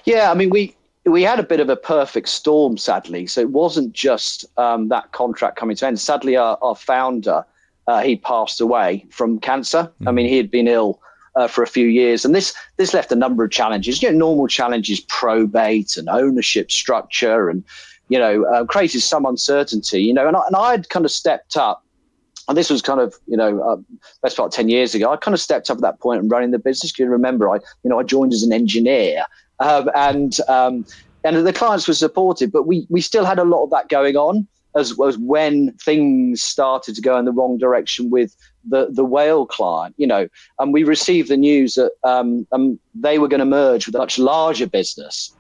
Yeah, 0.05 0.31
I 0.31 0.35
mean, 0.35 0.51
we 0.51 0.75
we 1.07 1.23
had 1.23 1.39
a 1.39 1.43
bit 1.45 1.61
of 1.61 1.69
a 1.69 1.77
perfect 1.77 2.29
storm, 2.29 2.77
sadly. 2.77 3.27
So 3.27 3.41
it 3.41 3.51
wasn't 3.51 3.93
just 3.93 4.45
um, 4.59 4.89
that 4.89 5.13
contract 5.13 5.57
coming 5.57 5.77
to 5.77 5.87
end. 5.87 5.99
Sadly, 5.99 6.37
our, 6.37 6.59
our 6.61 6.77
founder 6.77 7.45
uh, 7.87 8.01
he 8.01 8.17
passed 8.17 8.61
away 8.61 9.07
from 9.11 9.41
cancer. 9.41 9.91
I 10.07 10.13
mean, 10.13 10.27
he 10.27 10.37
had 10.37 10.51
been 10.51 10.69
ill. 10.69 11.01
Uh, 11.37 11.47
for 11.47 11.63
a 11.63 11.67
few 11.69 11.87
years, 11.87 12.25
and 12.25 12.35
this 12.35 12.53
this 12.77 12.93
left 12.93 13.13
a 13.13 13.15
number 13.15 13.45
of 13.45 13.53
challenges. 13.53 14.03
You 14.03 14.11
know, 14.11 14.19
normal 14.19 14.49
challenges, 14.49 14.99
probate 14.99 15.97
and 15.97 16.09
ownership 16.09 16.73
structure, 16.73 17.49
and 17.49 17.63
you 18.11 18.19
know, 18.19 18.45
uh, 18.45 18.67
created 18.67 19.01
some 19.01 19.25
uncertainty. 19.25 20.03
You 20.03 20.13
know, 20.13 20.29
and 20.29 20.37
I, 20.37 20.43
and 20.47 20.57
I 20.57 20.73
had 20.73 20.91
kind 20.91 21.07
of 21.07 21.11
stepped 21.11 21.57
up 21.57 21.83
and 22.49 22.57
this 22.57 22.69
was 22.69 22.83
kind 22.83 23.01
of 23.01 23.15
you 23.27 23.37
know 23.37 23.63
uh, 23.63 23.77
best 24.23 24.37
part 24.37 24.53
10 24.53 24.69
years 24.69 24.95
ago 24.95 25.13
i 25.13 25.17
kind 25.17 25.35
of 25.35 25.41
stepped 25.41 25.71
up 25.71 25.79
at 25.79 25.83
that 25.83 26.01
point 26.01 26.21
and 26.21 26.31
running 26.31 26.51
the 26.51 26.59
business 26.59 26.99
you 26.99 27.07
remember 27.07 27.49
i 27.49 27.55
you 27.83 27.91
know 27.91 27.99
i 27.99 28.03
joined 28.03 28.33
as 28.33 28.43
an 28.43 28.53
engineer 28.53 29.25
um, 29.61 29.91
and 29.95 30.41
um, 30.49 30.85
and 31.23 31.47
the 31.47 31.53
clients 31.53 31.87
were 31.87 31.95
supportive 31.95 32.51
but 32.51 32.67
we 32.67 32.87
we 32.91 33.01
still 33.01 33.25
had 33.25 33.39
a 33.39 33.45
lot 33.45 33.65
of 33.65 33.71
that 33.71 33.89
going 33.89 34.17
on 34.17 34.47
as 34.77 34.97
was 34.97 35.19
when 35.19 35.73
things 35.75 36.43
started 36.43 36.95
to 36.95 37.01
go 37.01 37.19
in 37.19 37.25
the 37.25 37.33
wrong 37.33 37.57
direction 37.59 38.11
with 38.11 38.37
the 38.69 38.89
the 38.91 39.05
whale 39.05 39.47
client 39.47 39.95
you 39.97 40.07
know 40.07 40.29
and 40.59 40.73
we 40.73 40.83
received 40.83 41.29
the 41.29 41.37
news 41.37 41.75
that 41.75 41.93
um, 42.05 42.47
um, 42.53 42.79
they 42.95 43.19
were 43.19 43.29
going 43.29 43.41
to 43.41 43.47
merge 43.47 43.87
with 43.87 43.95
a 43.95 43.99
much 43.99 44.19
larger 44.19 44.67
business 44.67 45.35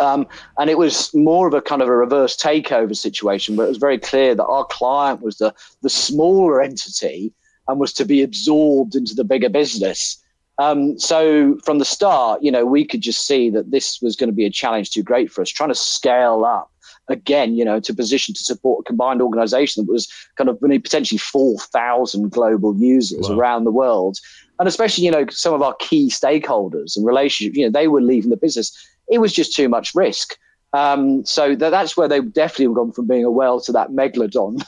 um, 0.00 0.26
and 0.58 0.70
it 0.70 0.78
was 0.78 1.12
more 1.14 1.46
of 1.46 1.54
a 1.54 1.60
kind 1.60 1.82
of 1.82 1.88
a 1.88 1.96
reverse 1.96 2.36
takeover 2.36 2.96
situation 2.96 3.56
where 3.56 3.66
it 3.66 3.70
was 3.70 3.78
very 3.78 3.98
clear 3.98 4.34
that 4.34 4.44
our 4.46 4.64
client 4.64 5.20
was 5.20 5.38
the, 5.38 5.54
the 5.82 5.90
smaller 5.90 6.62
entity 6.62 7.32
and 7.68 7.78
was 7.78 7.92
to 7.92 8.04
be 8.04 8.22
absorbed 8.22 8.96
into 8.96 9.14
the 9.14 9.24
bigger 9.24 9.48
business. 9.50 10.22
Um, 10.58 10.98
so 10.98 11.58
from 11.64 11.78
the 11.78 11.84
start, 11.84 12.42
you 12.42 12.50
know, 12.50 12.66
we 12.66 12.84
could 12.84 13.00
just 13.00 13.26
see 13.26 13.50
that 13.50 13.70
this 13.70 14.00
was 14.02 14.16
going 14.16 14.28
to 14.28 14.34
be 14.34 14.44
a 14.44 14.50
challenge 14.50 14.90
too 14.90 15.02
great 15.02 15.30
for 15.30 15.42
us, 15.42 15.48
trying 15.50 15.70
to 15.70 15.74
scale 15.74 16.44
up 16.44 16.70
again, 17.08 17.56
you 17.56 17.64
know, 17.64 17.80
to 17.80 17.94
position 17.94 18.34
to 18.34 18.42
support 18.42 18.84
a 18.84 18.86
combined 18.86 19.20
organization 19.20 19.84
that 19.84 19.92
was 19.92 20.08
kind 20.36 20.48
of 20.48 20.60
potentially 20.60 21.18
4,000 21.18 22.30
global 22.30 22.76
users 22.76 23.28
Wow. 23.28 23.36
around 23.36 23.64
the 23.64 23.70
world. 23.70 24.18
And 24.58 24.68
especially, 24.68 25.04
you 25.04 25.10
know, 25.10 25.24
some 25.30 25.54
of 25.54 25.62
our 25.62 25.74
key 25.80 26.08
stakeholders 26.10 26.96
and 26.96 27.06
relationships, 27.06 27.56
you 27.56 27.64
know, 27.64 27.70
they 27.70 27.88
were 27.88 28.02
leaving 28.02 28.30
the 28.30 28.36
business. 28.36 28.76
It 29.10 29.18
was 29.18 29.32
just 29.32 29.54
too 29.54 29.68
much 29.68 29.94
risk. 29.94 30.36
Um, 30.72 31.24
so 31.24 31.54
that, 31.56 31.70
that's 31.70 31.96
where 31.96 32.08
they 32.08 32.20
definitely 32.20 32.74
gone 32.74 32.92
from 32.92 33.06
being 33.06 33.24
a 33.24 33.30
whale 33.30 33.60
to 33.62 33.72
that 33.72 33.90
megalodon 33.90 34.62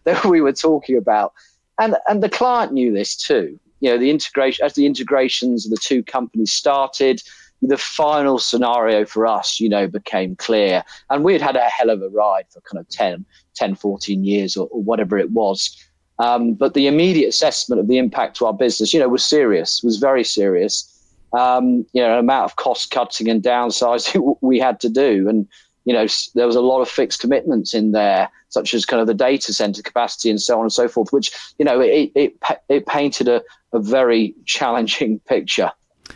that 0.04 0.24
we 0.24 0.40
were 0.40 0.52
talking 0.52 0.96
about. 0.96 1.34
And, 1.78 1.96
and 2.08 2.22
the 2.22 2.28
client 2.28 2.72
knew 2.72 2.92
this 2.92 3.16
too. 3.16 3.58
You 3.80 3.90
know, 3.90 3.98
the 3.98 4.10
integration, 4.10 4.64
as 4.64 4.74
the 4.74 4.86
integrations 4.86 5.66
of 5.66 5.70
the 5.70 5.76
two 5.76 6.02
companies 6.02 6.52
started, 6.52 7.22
the 7.60 7.76
final 7.76 8.38
scenario 8.38 9.04
for 9.04 9.26
us, 9.26 9.60
you 9.60 9.68
know, 9.68 9.86
became 9.86 10.36
clear. 10.36 10.84
And 11.10 11.24
we 11.24 11.32
had 11.32 11.42
had 11.42 11.56
a 11.56 11.64
hell 11.64 11.90
of 11.90 12.02
a 12.02 12.08
ride 12.08 12.46
for 12.50 12.60
kind 12.60 12.80
of 12.80 12.88
10, 12.88 13.24
10 13.54 13.74
14 13.76 14.24
years 14.24 14.56
or, 14.56 14.68
or 14.68 14.82
whatever 14.82 15.18
it 15.18 15.30
was. 15.30 15.76
Um, 16.18 16.54
but 16.54 16.74
the 16.74 16.86
immediate 16.86 17.28
assessment 17.28 17.80
of 17.80 17.88
the 17.88 17.98
impact 17.98 18.36
to 18.36 18.46
our 18.46 18.54
business, 18.54 18.92
you 18.92 19.00
know, 19.00 19.08
was 19.08 19.24
serious, 19.24 19.82
was 19.82 19.96
very 19.96 20.24
serious. 20.24 20.91
Um, 21.32 21.86
you 21.92 22.02
know, 22.02 22.18
amount 22.18 22.44
of 22.44 22.56
cost 22.56 22.90
cutting 22.90 23.28
and 23.28 23.42
downsizing 23.42 24.36
we 24.42 24.58
had 24.58 24.80
to 24.80 24.88
do. 24.88 25.28
And, 25.28 25.48
you 25.84 25.92
know, 25.92 26.06
there 26.34 26.46
was 26.46 26.56
a 26.56 26.60
lot 26.60 26.82
of 26.82 26.88
fixed 26.88 27.20
commitments 27.20 27.74
in 27.74 27.92
there, 27.92 28.28
such 28.50 28.74
as 28.74 28.84
kind 28.84 29.00
of 29.00 29.06
the 29.06 29.14
data 29.14 29.52
center 29.52 29.82
capacity 29.82 30.28
and 30.30 30.40
so 30.40 30.58
on 30.58 30.64
and 30.64 30.72
so 30.72 30.88
forth, 30.88 31.12
which, 31.12 31.32
you 31.58 31.64
know, 31.64 31.80
it, 31.80 32.12
it, 32.14 32.36
it 32.68 32.86
painted 32.86 33.28
a, 33.28 33.42
a 33.72 33.80
very 33.80 34.34
challenging 34.44 35.18
picture. 35.26 35.72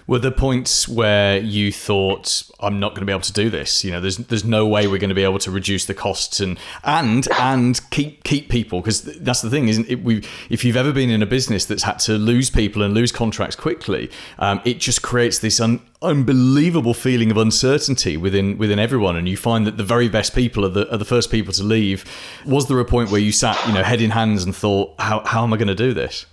Were 0.09 0.19
there 0.21 0.31
points 0.31 0.89
where 0.89 1.39
you 1.39 1.73
thought, 1.73 2.45
"I'm 2.61 2.79
not 2.79 2.91
going 2.91 3.01
to 3.01 3.07
be 3.07 3.13
able 3.13 3.23
to 3.23 3.33
do 3.33 3.51
this"? 3.51 3.85
You 3.85 3.93
know, 3.93 4.01
there's 4.01 4.19
there's 4.19 4.45
no 4.45 4.67
way 4.67 4.87
we're 4.87 4.99
going 4.99 5.11
to 5.11 5.17
be 5.17 5.25
able 5.25 5.41
to 5.41 5.51
reduce 5.51 5.87
the 5.87 5.95
costs 5.95 6.39
and 6.39 6.59
and 6.85 7.27
and 7.41 7.81
keep 7.91 8.23
keep 8.23 8.49
people 8.49 8.81
because 8.81 9.03
that's 9.03 9.43
the 9.43 9.51
thing, 9.51 9.69
isn't 9.69 9.89
it? 9.89 10.05
We 10.05 10.25
if 10.49 10.65
you've 10.65 10.77
ever 10.77 10.93
been 10.93 11.11
in 11.11 11.23
a 11.23 11.27
business 11.27 11.65
that's 11.65 11.83
had 11.83 11.99
to 12.01 12.13
lose 12.19 12.51
people 12.51 12.83
and 12.83 12.95
lose 12.95 13.11
contracts 13.11 13.57
quickly, 13.57 14.11
um, 14.39 14.61
it 14.65 14.79
just 14.79 15.03
creates 15.03 15.41
this 15.41 15.61
un, 15.61 15.81
unbelievable 16.03 16.95
feeling 16.95 17.31
of 17.31 17.37
uncertainty 17.37 18.17
within 18.17 18.59
within 18.59 18.79
everyone, 18.79 19.17
and 19.17 19.29
you 19.29 19.37
find 19.37 19.67
that 19.67 19.77
the 19.77 19.85
very 19.85 20.09
best 20.09 20.35
people 20.35 20.65
are 20.65 20.69
the 20.69 20.93
are 20.93 20.99
the 20.99 21.05
first 21.05 21.31
people 21.33 21.53
to 21.53 21.65
leave. 21.65 22.05
Was 22.45 22.69
there 22.69 22.79
a 22.79 22.85
point 22.85 23.11
where 23.11 23.21
you 23.21 23.33
sat, 23.33 23.59
you 23.67 23.73
know, 23.73 23.83
head 23.83 24.01
in 24.01 24.11
hands 24.11 24.45
and 24.45 24.55
thought, 24.55 24.95
"How 25.01 25.25
how 25.25 25.43
am 25.43 25.53
I 25.53 25.57
going 25.57 25.69
to 25.69 25.75
do 25.75 25.95
this?" 25.95 26.27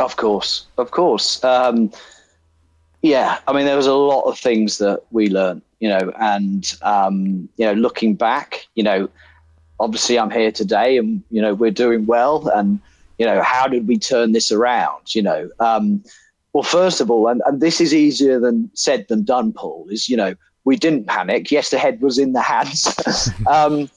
Of 0.00 0.16
course, 0.16 0.66
of 0.78 0.90
course. 0.90 1.42
Um, 1.44 1.92
yeah, 3.04 3.38
I 3.46 3.52
mean, 3.52 3.66
there 3.66 3.76
was 3.76 3.86
a 3.86 3.92
lot 3.92 4.22
of 4.22 4.38
things 4.38 4.78
that 4.78 5.02
we 5.10 5.28
learned, 5.28 5.60
you 5.78 5.90
know, 5.90 6.10
and 6.18 6.74
um, 6.80 7.50
you 7.58 7.66
know, 7.66 7.74
looking 7.74 8.14
back, 8.14 8.66
you 8.76 8.82
know, 8.82 9.10
obviously 9.78 10.18
I'm 10.18 10.30
here 10.30 10.50
today, 10.50 10.96
and 10.96 11.22
you 11.30 11.42
know, 11.42 11.52
we're 11.52 11.70
doing 11.70 12.06
well, 12.06 12.48
and 12.48 12.80
you 13.18 13.26
know, 13.26 13.42
how 13.42 13.66
did 13.66 13.86
we 13.86 13.98
turn 13.98 14.32
this 14.32 14.50
around? 14.50 15.14
You 15.14 15.20
know, 15.20 15.50
um, 15.60 16.02
well, 16.54 16.62
first 16.62 17.02
of 17.02 17.10
all, 17.10 17.28
and, 17.28 17.42
and 17.44 17.60
this 17.60 17.78
is 17.78 17.92
easier 17.92 18.40
than 18.40 18.70
said 18.72 19.06
than 19.08 19.22
done, 19.22 19.52
Paul, 19.52 19.86
is 19.90 20.08
you 20.08 20.16
know, 20.16 20.34
we 20.64 20.76
didn't 20.76 21.06
panic. 21.06 21.50
Yes, 21.50 21.68
the 21.68 21.78
head 21.78 22.00
was 22.00 22.16
in 22.18 22.32
the 22.32 22.40
hands. 22.40 22.88
um, 23.46 23.90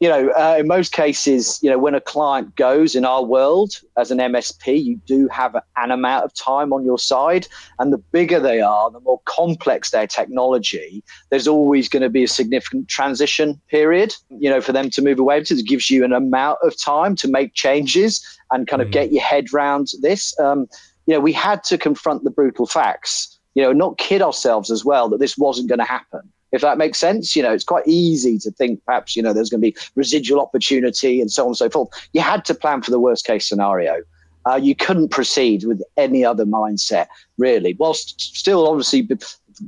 you 0.00 0.08
know, 0.08 0.30
uh, 0.30 0.56
in 0.58 0.66
most 0.66 0.92
cases, 0.92 1.58
you 1.62 1.68
know, 1.68 1.78
when 1.78 1.94
a 1.94 2.00
client 2.00 2.56
goes 2.56 2.94
in 2.94 3.04
our 3.04 3.22
world 3.22 3.78
as 3.98 4.10
an 4.10 4.16
MSP, 4.16 4.82
you 4.82 4.96
do 5.04 5.28
have 5.28 5.54
an 5.76 5.90
amount 5.90 6.24
of 6.24 6.32
time 6.32 6.72
on 6.72 6.86
your 6.86 6.98
side. 6.98 7.46
And 7.78 7.92
the 7.92 7.98
bigger 7.98 8.40
they 8.40 8.62
are, 8.62 8.90
the 8.90 9.00
more 9.00 9.20
complex 9.26 9.90
their 9.90 10.06
technology, 10.06 11.04
there's 11.28 11.46
always 11.46 11.86
going 11.90 12.02
to 12.02 12.08
be 12.08 12.24
a 12.24 12.28
significant 12.28 12.88
transition 12.88 13.60
period, 13.68 14.14
you 14.30 14.48
know, 14.48 14.62
for 14.62 14.72
them 14.72 14.88
to 14.88 15.02
move 15.02 15.18
away. 15.18 15.40
Because 15.40 15.60
it 15.60 15.66
gives 15.66 15.90
you 15.90 16.02
an 16.02 16.14
amount 16.14 16.58
of 16.62 16.80
time 16.80 17.14
to 17.16 17.28
make 17.28 17.52
changes 17.52 18.26
and 18.50 18.66
kind 18.66 18.80
of 18.80 18.90
get 18.90 19.12
your 19.12 19.22
head 19.22 19.52
round 19.52 19.88
this. 20.00 20.38
Um, 20.40 20.66
you 21.04 21.12
know, 21.12 21.20
we 21.20 21.34
had 21.34 21.62
to 21.64 21.76
confront 21.76 22.24
the 22.24 22.30
brutal 22.30 22.66
facts, 22.66 23.38
you 23.54 23.62
know, 23.62 23.74
not 23.74 23.98
kid 23.98 24.22
ourselves 24.22 24.70
as 24.70 24.82
well 24.82 25.10
that 25.10 25.20
this 25.20 25.36
wasn't 25.36 25.68
going 25.68 25.78
to 25.78 25.84
happen 25.84 26.32
if 26.52 26.62
that 26.62 26.78
makes 26.78 26.98
sense. 26.98 27.36
You 27.36 27.42
know, 27.42 27.52
it's 27.52 27.64
quite 27.64 27.86
easy 27.86 28.38
to 28.38 28.50
think 28.50 28.84
perhaps, 28.84 29.16
you 29.16 29.22
know, 29.22 29.32
there's 29.32 29.50
going 29.50 29.60
to 29.60 29.70
be 29.70 29.76
residual 29.94 30.40
opportunity 30.40 31.20
and 31.20 31.30
so 31.30 31.44
on 31.44 31.48
and 31.48 31.56
so 31.56 31.70
forth. 31.70 31.88
You 32.12 32.20
had 32.20 32.44
to 32.46 32.54
plan 32.54 32.82
for 32.82 32.90
the 32.90 33.00
worst 33.00 33.24
case 33.24 33.48
scenario. 33.48 34.02
Uh, 34.46 34.56
you 34.56 34.74
couldn't 34.74 35.10
proceed 35.10 35.64
with 35.64 35.82
any 35.96 36.24
other 36.24 36.46
mindset, 36.46 37.08
really, 37.36 37.74
whilst 37.74 38.18
still 38.18 38.66
obviously 38.66 39.02
be, 39.02 39.16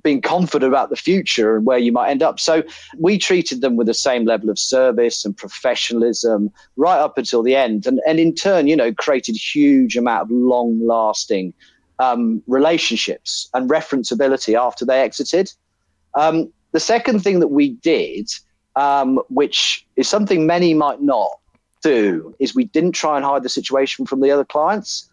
being 0.03 0.23
confident 0.23 0.73
about 0.73 0.89
the 0.89 0.97
future 0.97 1.57
and 1.57 1.67
where 1.67 1.77
you 1.77 1.93
might 1.93 2.11
end 2.11 2.23
up. 2.23 2.41
So 2.41 2.63
we 2.99 3.19
treated 3.19 3.61
them 3.61 3.77
with 3.77 3.87
the 3.87 3.95
same 3.95 4.25
level 4.25 4.49
of 4.49 4.59
service 4.59 5.27
and 5.27 5.37
professionalism 5.37 6.51
right 6.77 6.99
up 6.99 7.19
until 7.19 7.43
the 7.43 7.55
end. 7.55 7.87
And, 7.87 8.01
and 8.07 8.19
in 8.19 8.35
turn, 8.35 8.67
you 8.67 8.75
know, 8.75 8.95
created 8.95 9.37
huge 9.37 9.97
amount 9.97 10.23
of 10.23 10.31
long 10.31 10.81
lasting 10.87 11.53
um, 11.99 12.43
relationships 12.47 13.51
and 13.53 13.69
referenceability 13.69 14.59
after 14.59 14.87
they 14.87 15.01
exited. 15.01 15.53
Um, 16.15 16.51
the 16.73 16.81
second 16.81 17.21
thing 17.21 17.41
that 17.41 17.49
we 17.49 17.71
did, 17.71 18.31
um, 18.77 19.21
which 19.29 19.87
is 19.97 20.09
something 20.09 20.47
many 20.47 20.75
might 20.75 21.01
not 21.01 21.31
do, 21.83 22.35
is 22.39 22.55
we 22.55 22.65
didn't 22.65 22.93
try 22.93 23.17
and 23.17 23.25
hide 23.25 23.43
the 23.43 23.49
situation 23.49 24.07
from 24.07 24.21
the 24.21 24.31
other 24.31 24.45
clients. 24.45 25.09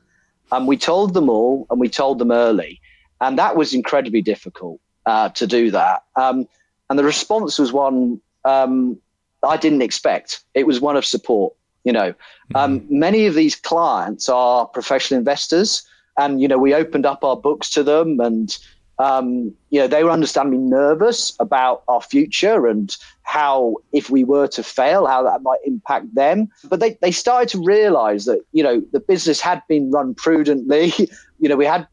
And 0.51 0.67
we 0.67 0.77
told 0.77 1.13
them 1.13 1.29
all, 1.29 1.67
and 1.69 1.79
we 1.79 1.89
told 1.89 2.17
them 2.17 2.31
early, 2.31 2.81
and 3.21 3.37
that 3.37 3.55
was 3.55 3.73
incredibly 3.73 4.21
difficult 4.21 4.79
uh, 5.05 5.29
to 5.29 5.45
do 5.45 5.69
that. 5.71 6.03
Um, 6.15 6.47
and 6.89 6.97
the 6.97 7.03
response 7.03 7.59
was 7.59 7.71
one 7.71 8.19
um, 8.45 8.99
I 9.43 9.57
didn't 9.57 9.81
expect. 9.81 10.43
It 10.53 10.67
was 10.67 10.81
one 10.81 10.95
of 10.95 11.05
support. 11.05 11.53
You 11.83 11.93
know, 11.93 12.13
um, 12.55 12.81
mm-hmm. 12.81 12.99
many 12.99 13.25
of 13.25 13.35
these 13.35 13.55
clients 13.55 14.27
are 14.27 14.67
professional 14.67 15.17
investors, 15.17 15.83
and 16.17 16.41
you 16.41 16.47
know 16.47 16.57
we 16.57 16.73
opened 16.73 17.05
up 17.05 17.23
our 17.23 17.37
books 17.37 17.69
to 17.71 17.83
them, 17.83 18.19
and 18.19 18.57
um, 18.99 19.53
you 19.69 19.79
know 19.79 19.87
they 19.87 20.03
were 20.03 20.11
understandably 20.11 20.59
nervous 20.59 21.33
about 21.39 21.83
our 21.87 22.01
future 22.01 22.67
and 22.67 22.95
how 23.23 23.75
if 23.93 24.09
we 24.09 24.23
were 24.23 24.47
to 24.47 24.61
fail, 24.61 25.07
how 25.07 25.23
that 25.23 25.41
might 25.41 25.59
impact 25.65 26.13
them. 26.13 26.49
But 26.65 26.81
they 26.81 26.97
they 27.01 27.11
started 27.11 27.49
to 27.49 27.63
realise 27.63 28.25
that 28.25 28.41
you 28.51 28.61
know 28.61 28.81
the 28.91 28.99
business 28.99 29.39
had 29.41 29.63
been 29.67 29.89
run 29.89 30.13
prudently. 30.15 30.93
you 31.39 31.49
know 31.49 31.55
we 31.55 31.65
had 31.65 31.87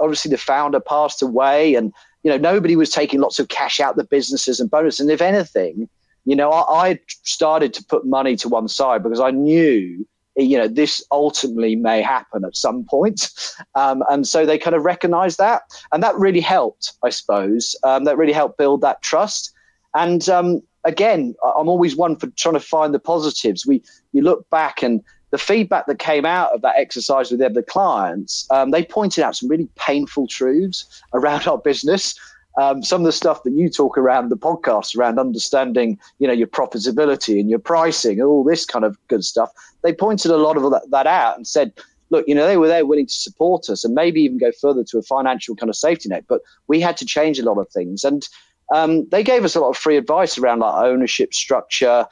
obviously 0.00 0.30
the 0.30 0.38
founder 0.38 0.80
passed 0.80 1.20
away, 1.20 1.74
and 1.74 1.92
you 2.22 2.30
know 2.30 2.38
nobody 2.38 2.76
was 2.76 2.90
taking 2.90 3.20
lots 3.20 3.38
of 3.38 3.48
cash 3.48 3.80
out 3.80 3.96
the 3.96 4.04
businesses 4.04 4.60
and 4.60 4.70
bonuses. 4.70 5.00
And 5.00 5.10
if 5.10 5.20
anything 5.20 5.88
you 6.24 6.36
know, 6.36 6.50
I, 6.50 6.90
I 6.90 6.98
started 7.24 7.74
to 7.74 7.84
put 7.84 8.06
money 8.06 8.36
to 8.36 8.48
one 8.48 8.68
side 8.68 9.02
because 9.02 9.20
I 9.20 9.30
knew 9.30 10.06
you 10.36 10.56
know 10.56 10.68
this 10.68 11.04
ultimately 11.10 11.76
may 11.76 12.00
happen 12.00 12.44
at 12.44 12.56
some 12.56 12.84
point. 12.84 13.30
Um, 13.74 14.02
and 14.10 14.26
so 14.26 14.46
they 14.46 14.58
kind 14.58 14.74
of 14.76 14.84
recognized 14.84 15.38
that. 15.38 15.62
And 15.92 16.02
that 16.02 16.16
really 16.16 16.40
helped 16.40 16.92
i 17.04 17.10
suppose. 17.10 17.76
Um, 17.84 18.04
that 18.04 18.16
really 18.16 18.32
helped 18.32 18.58
build 18.58 18.80
that 18.80 19.02
trust. 19.02 19.52
And 19.94 20.28
um, 20.28 20.62
again 20.84 21.34
i'm 21.56 21.68
always 21.68 21.94
one 21.94 22.16
for 22.16 22.26
trying 22.28 22.54
to 22.54 22.60
find 22.60 22.94
the 22.94 22.98
positives. 22.98 23.66
We 23.66 23.82
you 24.12 24.22
look 24.22 24.48
back 24.50 24.82
and 24.82 25.02
the 25.30 25.38
feedback 25.38 25.86
that 25.86 25.98
came 25.98 26.26
out 26.26 26.52
of 26.52 26.60
that 26.60 26.76
exercise 26.76 27.30
with 27.30 27.40
the 27.40 27.62
clients 27.62 28.46
um, 28.50 28.70
they 28.70 28.84
pointed 28.84 29.24
out 29.24 29.36
some 29.36 29.48
really 29.48 29.68
painful 29.76 30.26
truths 30.26 31.02
around 31.14 31.46
our 31.46 31.58
business 31.58 32.14
um, 32.58 32.82
some 32.82 33.00
of 33.00 33.06
the 33.06 33.12
stuff 33.12 33.42
that 33.44 33.52
you 33.52 33.68
talk 33.68 33.96
around 33.96 34.28
the 34.28 34.36
podcast 34.36 34.96
around 34.96 35.18
understanding, 35.18 35.98
you 36.18 36.26
know, 36.26 36.34
your 36.34 36.46
profitability 36.46 37.40
and 37.40 37.48
your 37.48 37.58
pricing 37.58 38.20
and 38.20 38.28
all 38.28 38.44
this 38.44 38.66
kind 38.66 38.84
of 38.84 38.96
good 39.08 39.24
stuff. 39.24 39.50
They 39.82 39.92
pointed 39.92 40.30
a 40.30 40.36
lot 40.36 40.56
of 40.56 40.70
that, 40.70 40.90
that 40.90 41.06
out 41.06 41.36
and 41.36 41.46
said, 41.46 41.72
look, 42.10 42.26
you 42.28 42.34
know, 42.34 42.46
they 42.46 42.58
were 42.58 42.68
there 42.68 42.84
willing 42.84 43.06
to 43.06 43.12
support 43.12 43.70
us 43.70 43.84
and 43.84 43.94
maybe 43.94 44.20
even 44.20 44.38
go 44.38 44.52
further 44.60 44.84
to 44.84 44.98
a 44.98 45.02
financial 45.02 45.56
kind 45.56 45.70
of 45.70 45.76
safety 45.76 46.08
net. 46.08 46.24
But 46.28 46.42
we 46.68 46.80
had 46.80 46.96
to 46.98 47.06
change 47.06 47.38
a 47.38 47.44
lot 47.44 47.58
of 47.58 47.68
things. 47.70 48.04
And 48.04 48.28
um, 48.72 49.08
they 49.08 49.22
gave 49.22 49.44
us 49.44 49.56
a 49.56 49.60
lot 49.60 49.70
of 49.70 49.76
free 49.76 49.96
advice 49.96 50.36
around 50.36 50.60
like 50.60 50.84
ownership 50.84 51.34
structure. 51.34 52.06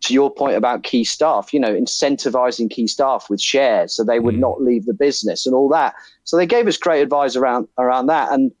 To 0.00 0.12
your 0.12 0.30
point 0.30 0.54
about 0.54 0.82
key 0.82 1.02
staff, 1.02 1.54
you 1.54 1.58
know, 1.58 1.72
incentivizing 1.72 2.68
key 2.68 2.86
staff 2.86 3.30
with 3.30 3.40
shares 3.40 3.94
so 3.96 4.04
they 4.04 4.20
would 4.20 4.34
mm. 4.34 4.40
not 4.40 4.60
leave 4.60 4.84
the 4.84 4.92
business 4.92 5.46
and 5.46 5.54
all 5.54 5.70
that. 5.70 5.94
So 6.24 6.36
they 6.36 6.44
gave 6.44 6.66
us 6.66 6.76
great 6.76 7.00
advice 7.00 7.36
around 7.36 7.68
around 7.78 8.08
that. 8.08 8.30
And 8.30 8.52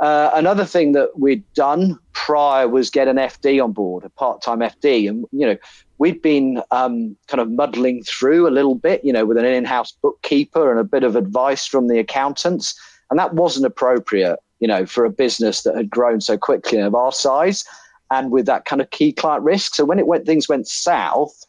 uh, 0.00 0.30
another 0.34 0.64
thing 0.64 0.92
that 0.92 1.18
we'd 1.18 1.44
done 1.54 1.98
prior 2.12 2.68
was 2.68 2.90
get 2.90 3.08
an 3.08 3.16
FD 3.16 3.62
on 3.62 3.72
board, 3.72 4.04
a 4.04 4.08
part-time 4.10 4.60
FD, 4.60 5.08
and 5.08 5.24
you 5.32 5.46
know 5.46 5.56
we'd 5.98 6.20
been 6.20 6.60
um, 6.72 7.16
kind 7.28 7.40
of 7.40 7.50
muddling 7.50 8.02
through 8.02 8.48
a 8.48 8.50
little 8.50 8.74
bit, 8.74 9.04
you 9.04 9.12
know, 9.12 9.24
with 9.24 9.38
an 9.38 9.44
in-house 9.44 9.92
bookkeeper 10.02 10.70
and 10.70 10.80
a 10.80 10.84
bit 10.84 11.04
of 11.04 11.14
advice 11.14 11.66
from 11.66 11.86
the 11.86 11.98
accountants, 11.98 12.74
and 13.10 13.18
that 13.18 13.34
wasn't 13.34 13.64
appropriate, 13.64 14.40
you 14.58 14.66
know, 14.66 14.84
for 14.84 15.04
a 15.04 15.10
business 15.10 15.62
that 15.62 15.76
had 15.76 15.88
grown 15.88 16.20
so 16.20 16.36
quickly 16.36 16.78
of 16.78 16.94
our 16.94 17.12
size 17.12 17.64
and 18.10 18.30
with 18.30 18.46
that 18.46 18.64
kind 18.64 18.82
of 18.82 18.90
key 18.90 19.12
client 19.12 19.44
risk. 19.44 19.74
So 19.74 19.84
when 19.84 19.98
it 19.98 20.06
went, 20.06 20.26
things 20.26 20.48
went 20.48 20.66
south, 20.66 21.46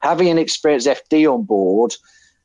having 0.00 0.28
an 0.28 0.38
experienced 0.38 0.86
FD 0.86 1.32
on 1.32 1.44
board, 1.44 1.94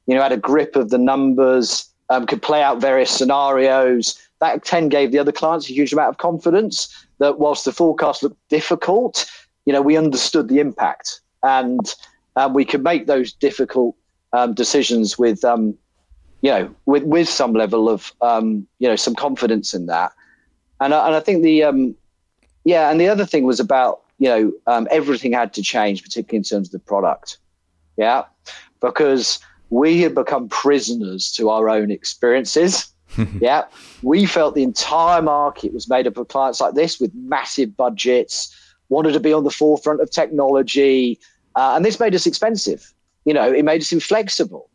you 0.05 0.15
know, 0.15 0.21
had 0.21 0.31
a 0.31 0.37
grip 0.37 0.75
of 0.75 0.89
the 0.89 0.97
numbers, 0.97 1.89
um, 2.09 2.25
could 2.25 2.41
play 2.41 2.63
out 2.63 2.79
various 2.79 3.11
scenarios 3.11 4.17
that 4.39 4.63
10 4.63 4.89
gave 4.89 5.11
the 5.11 5.19
other 5.19 5.31
clients 5.31 5.69
a 5.69 5.73
huge 5.73 5.93
amount 5.93 6.09
of 6.09 6.17
confidence 6.17 7.05
that 7.19 7.39
whilst 7.39 7.65
the 7.65 7.71
forecast 7.71 8.23
looked 8.23 8.49
difficult, 8.49 9.29
you 9.65 9.73
know, 9.73 9.81
we 9.81 9.97
understood 9.97 10.47
the 10.47 10.59
impact 10.59 11.21
and 11.43 11.95
um, 12.35 12.53
we 12.53 12.65
could 12.65 12.83
make 12.83 13.07
those 13.07 13.33
difficult 13.33 13.95
um, 14.33 14.53
decisions 14.53 15.17
with, 15.17 15.43
um, 15.43 15.75
you 16.41 16.51
know, 16.51 16.73
with, 16.85 17.03
with 17.03 17.27
some 17.27 17.53
level 17.53 17.89
of, 17.89 18.13
um, 18.21 18.67
you 18.79 18.87
know, 18.87 18.95
some 18.95 19.15
confidence 19.15 19.73
in 19.73 19.87
that. 19.87 20.11
And, 20.79 20.93
and 20.93 21.15
I 21.15 21.19
think 21.19 21.43
the, 21.43 21.63
um, 21.63 21.95
yeah, 22.63 22.91
and 22.91 23.01
the 23.01 23.07
other 23.07 23.25
thing 23.25 23.43
was 23.43 23.59
about, 23.59 24.01
you 24.19 24.29
know, 24.29 24.51
um, 24.67 24.87
everything 24.91 25.33
had 25.33 25.53
to 25.53 25.61
change, 25.61 26.03
particularly 26.03 26.37
in 26.37 26.43
terms 26.43 26.67
of 26.67 26.71
the 26.73 26.79
product. 26.79 27.37
Yeah. 27.97 28.25
Because 28.81 29.39
we 29.69 30.01
had 30.01 30.13
become 30.13 30.47
prisoners 30.49 31.31
to 31.33 31.49
our 31.49 31.69
own 31.69 31.89
experiences 31.91 32.93
yeah, 33.39 33.65
we 34.03 34.25
felt 34.25 34.55
the 34.55 34.63
entire 34.63 35.21
market 35.21 35.73
was 35.73 35.89
made 35.89 36.07
up 36.07 36.17
of 36.17 36.27
clients 36.27 36.59
like 36.59 36.75
this 36.75 36.99
with 36.99 37.13
massive 37.15 37.75
budgets, 37.75 38.55
wanted 38.89 39.13
to 39.13 39.19
be 39.19 39.33
on 39.33 39.43
the 39.43 39.51
forefront 39.51 40.01
of 40.01 40.11
technology, 40.11 41.19
uh, 41.55 41.73
and 41.75 41.83
this 41.83 41.99
made 41.99 42.13
us 42.13 42.25
expensive. 42.25 42.93
You 43.25 43.33
know, 43.33 43.51
it 43.51 43.65
made 43.65 43.81
us 43.81 43.91
inflexible. 43.91 44.69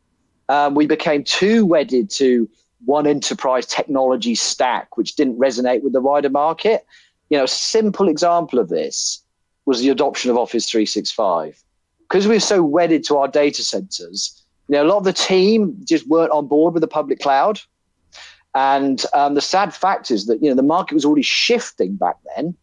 Um, 0.48 0.74
we 0.74 0.86
became 0.86 1.24
too 1.24 1.64
wedded 1.64 2.10
to 2.10 2.48
one 2.84 3.06
enterprise 3.06 3.66
technology 3.66 4.34
stack, 4.34 4.96
which 4.96 5.14
didn't 5.14 5.38
resonate 5.38 5.82
with 5.82 5.92
the 5.92 6.00
wider 6.00 6.30
market. 6.30 6.84
You 7.30 7.38
know, 7.38 7.44
a 7.44 7.48
simple 7.48 8.08
example 8.08 8.58
of 8.58 8.68
this 8.68 9.22
was 9.64 9.80
the 9.80 9.88
adoption 9.88 10.30
of 10.30 10.36
Office 10.36 10.68
365. 10.68 11.62
Because 12.00 12.26
we 12.26 12.34
were 12.34 12.40
so 12.40 12.62
wedded 12.62 13.04
to 13.04 13.16
our 13.16 13.28
data 13.28 13.62
centers, 13.62 14.42
you 14.68 14.74
know, 14.74 14.84
a 14.84 14.88
lot 14.88 14.98
of 14.98 15.04
the 15.04 15.12
team 15.12 15.76
just 15.84 16.06
weren't 16.08 16.32
on 16.32 16.46
board 16.46 16.74
with 16.74 16.82
the 16.82 16.88
public 16.88 17.20
cloud. 17.20 17.60
And 18.54 19.04
um, 19.14 19.34
the 19.34 19.40
sad 19.40 19.74
fact 19.74 20.10
is 20.10 20.26
that 20.26 20.42
you 20.42 20.48
know 20.48 20.54
the 20.54 20.62
market 20.62 20.94
was 20.94 21.04
already 21.04 21.22
shifting 21.22 21.96
back 21.96 22.16
then 22.36 22.54